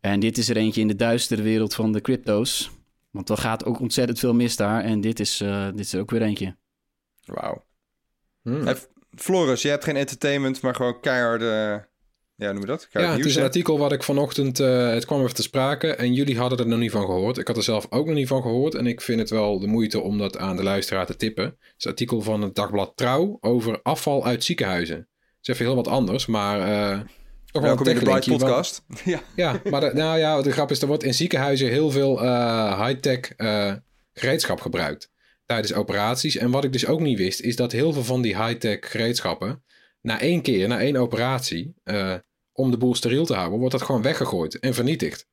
[0.00, 2.70] En dit is er eentje in de duistere wereld van de crypto's.
[3.10, 4.84] Want er gaat ook ontzettend veel mis daar.
[4.84, 6.56] En dit is, eh, dit is er ook weer eentje.
[7.24, 7.64] Wauw.
[8.42, 8.64] Hmm.
[8.66, 8.76] Hey,
[9.16, 11.88] Floris, jij hebt geen entertainment, maar gewoon keiharde...
[12.40, 12.88] Ja, noem je dat?
[12.90, 16.14] Ja, het is een artikel wat ik vanochtend, eh, het kwam even te sprake en
[16.14, 17.38] jullie hadden er nog niet van gehoord.
[17.38, 19.66] Ik had er zelf ook nog niet van gehoord en ik vind het wel de
[19.66, 21.44] moeite om dat aan de luisteraar te tippen.
[21.44, 24.96] Het is een artikel van het dagblad Trouw over afval uit ziekenhuizen.
[24.96, 27.00] Het is even heel wat anders, maar eh
[27.50, 28.82] toch wel Welkom in de Podcast.
[29.04, 29.22] ja.
[29.36, 32.86] Ja, maar de, nou ja, de grap is, er wordt in ziekenhuizen heel veel eh,
[32.86, 33.32] high-tech
[34.12, 35.10] gereedschap gebruikt
[35.44, 36.36] tijdens operaties.
[36.36, 39.64] En wat ik dus ook niet wist, is dat heel veel van die high-tech gereedschappen,
[40.00, 41.74] na één keer, na één operatie,
[42.60, 45.26] om de boel steriel te houden, wordt dat gewoon weggegooid en vernietigd.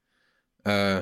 [0.61, 0.99] Eh,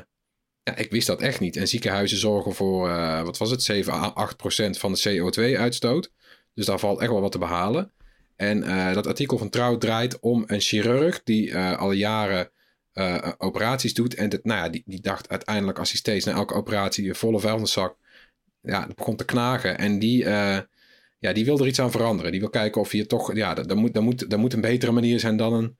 [0.63, 1.55] ja, ik wist dat echt niet.
[1.55, 6.11] En ziekenhuizen zorgen voor, eh, wat was het, 7 à 8 procent van de CO2-uitstoot.
[6.53, 7.91] Dus daar valt echt wel wat te behalen.
[8.35, 12.49] En eh, dat artikel van Trouw draait om een chirurg die al jaren
[13.37, 14.15] operaties doet.
[14.15, 17.15] En dit, nou ja, die, die dacht uiteindelijk als hij steeds na elke operatie een
[17.15, 17.97] volle vuilniszak
[18.61, 19.77] ja, begon te knagen.
[19.77, 20.23] En die,
[21.19, 22.31] ja, die wil er iets aan veranderen.
[22.31, 25.19] Die wil kijken of je toch, ja, dat, moet, moet, dat moet een betere manier
[25.19, 25.77] zijn dan een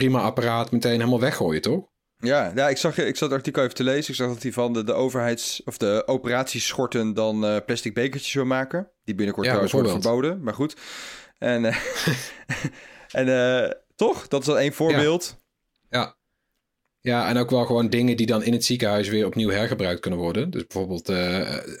[0.00, 1.88] prima apparaat meteen helemaal weggooien, toch?
[2.16, 4.10] Ja, ja ik, zag, ik zat het artikel even te lezen.
[4.10, 5.62] Ik zag dat hij van de, de overheids...
[5.64, 8.90] of de operatieschorten dan eh, plastic bekertjes wil maken.
[9.04, 10.76] Die binnenkort Ja, trouwens worden verboden, maar goed.
[11.38, 11.76] En, eh,
[13.20, 14.28] en eh, toch?
[14.28, 15.36] Dat is dan één voorbeeld.
[15.90, 16.18] Ja.
[17.00, 20.20] Ja, en ook wel gewoon dingen die dan in het ziekenhuis weer opnieuw hergebruikt kunnen
[20.20, 20.50] worden.
[20.50, 21.08] Dus bijvoorbeeld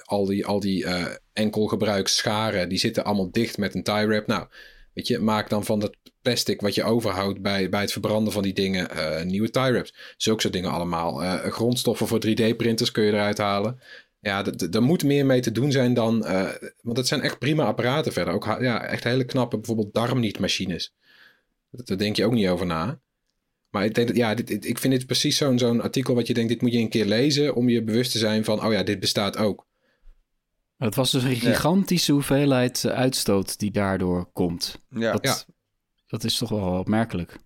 [0.04, 0.86] al die, al die
[1.32, 4.26] enkelgebruiksscharen, die zitten allemaal dicht met een tie wrap.
[4.26, 4.46] Nou,
[4.94, 8.42] weet je, maak dan van dat plastic wat je overhoudt bij, bij het verbranden van
[8.42, 10.14] die dingen eh, nieuwe tie wraps.
[10.16, 11.22] Zulke soort dingen allemaal.
[11.22, 13.80] Eh, grondstoffen voor 3D-printers kun je eruit halen.
[14.20, 16.24] Ja, er moet meer mee te doen zijn dan...
[16.24, 16.48] eh,
[16.82, 18.34] want het zijn echt prima apparaten verder.
[18.34, 20.94] Ook ja, echt hele knappe, bijvoorbeeld darmnietmachines.
[21.70, 23.00] Daar denk je ook niet over na.
[23.70, 26.26] Maar ik denk dat, ja, dit, dit- ik vind dit precies zo'n zo'n artikel wat
[26.26, 28.72] je denkt, dit moet je een keer lezen om je bewust te zijn van, oh
[28.72, 29.66] ja, dit bestaat ook.
[30.76, 34.78] Het was dus een gigantische hoeveelheid uitstoot die daardoor komt.
[34.90, 35.12] Ja.
[35.12, 35.36] Dat, Ja.
[36.10, 37.38] Dat is toch wel opmerkelijk.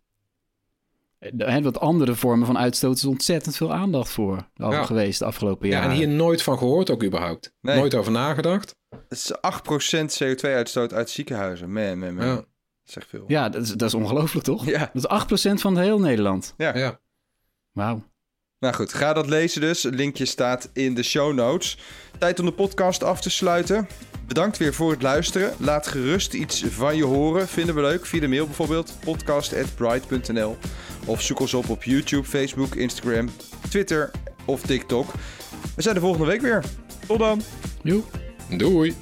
[1.19, 4.85] Eh, Hè, wat andere vormen van uitstoot is ontzettend veel aandacht voor al Ja.
[4.85, 5.91] geweest de afgelopen Ja, jaren.
[5.91, 7.53] en hier nooit van gehoord ook überhaupt.
[7.61, 7.77] Nee.
[7.79, 8.75] Nooit over nagedacht.
[8.91, 11.73] Het is 8% CO2-uitstoot uit ziekenhuizen.
[11.73, 12.27] Man, man, man.
[12.27, 12.35] Ja.
[12.35, 12.47] Dat
[12.87, 13.25] is echt veel.
[13.27, 14.65] Ja, dat is, dat is ongelooflijk toch?
[14.67, 14.91] Ja.
[14.93, 16.55] Dat is 8% van heel Nederland.
[16.57, 16.77] Ja.
[16.77, 17.01] Ja.
[17.73, 18.03] Wauw.
[18.65, 19.83] Nou goed, ga dat lezen dus.
[19.83, 21.79] Het linkje staat in de show notes.
[22.19, 23.89] Tijd om de podcast af te sluiten.
[24.27, 25.55] Bedankt weer voor het luisteren.
[25.59, 27.49] Laat gerust iets van je horen.
[27.49, 28.07] Vinden we leuk.
[28.07, 28.93] Via de mail bijvoorbeeld.
[29.01, 30.57] podcast.bright.nl
[31.07, 33.31] Of zoek ons op op YouTube, Facebook, Instagram,
[33.69, 34.11] Twitter
[34.45, 35.13] of TikTok.
[35.77, 36.65] We zijn de volgende week weer.
[37.07, 37.43] Tot dan.
[38.49, 38.95] Doei.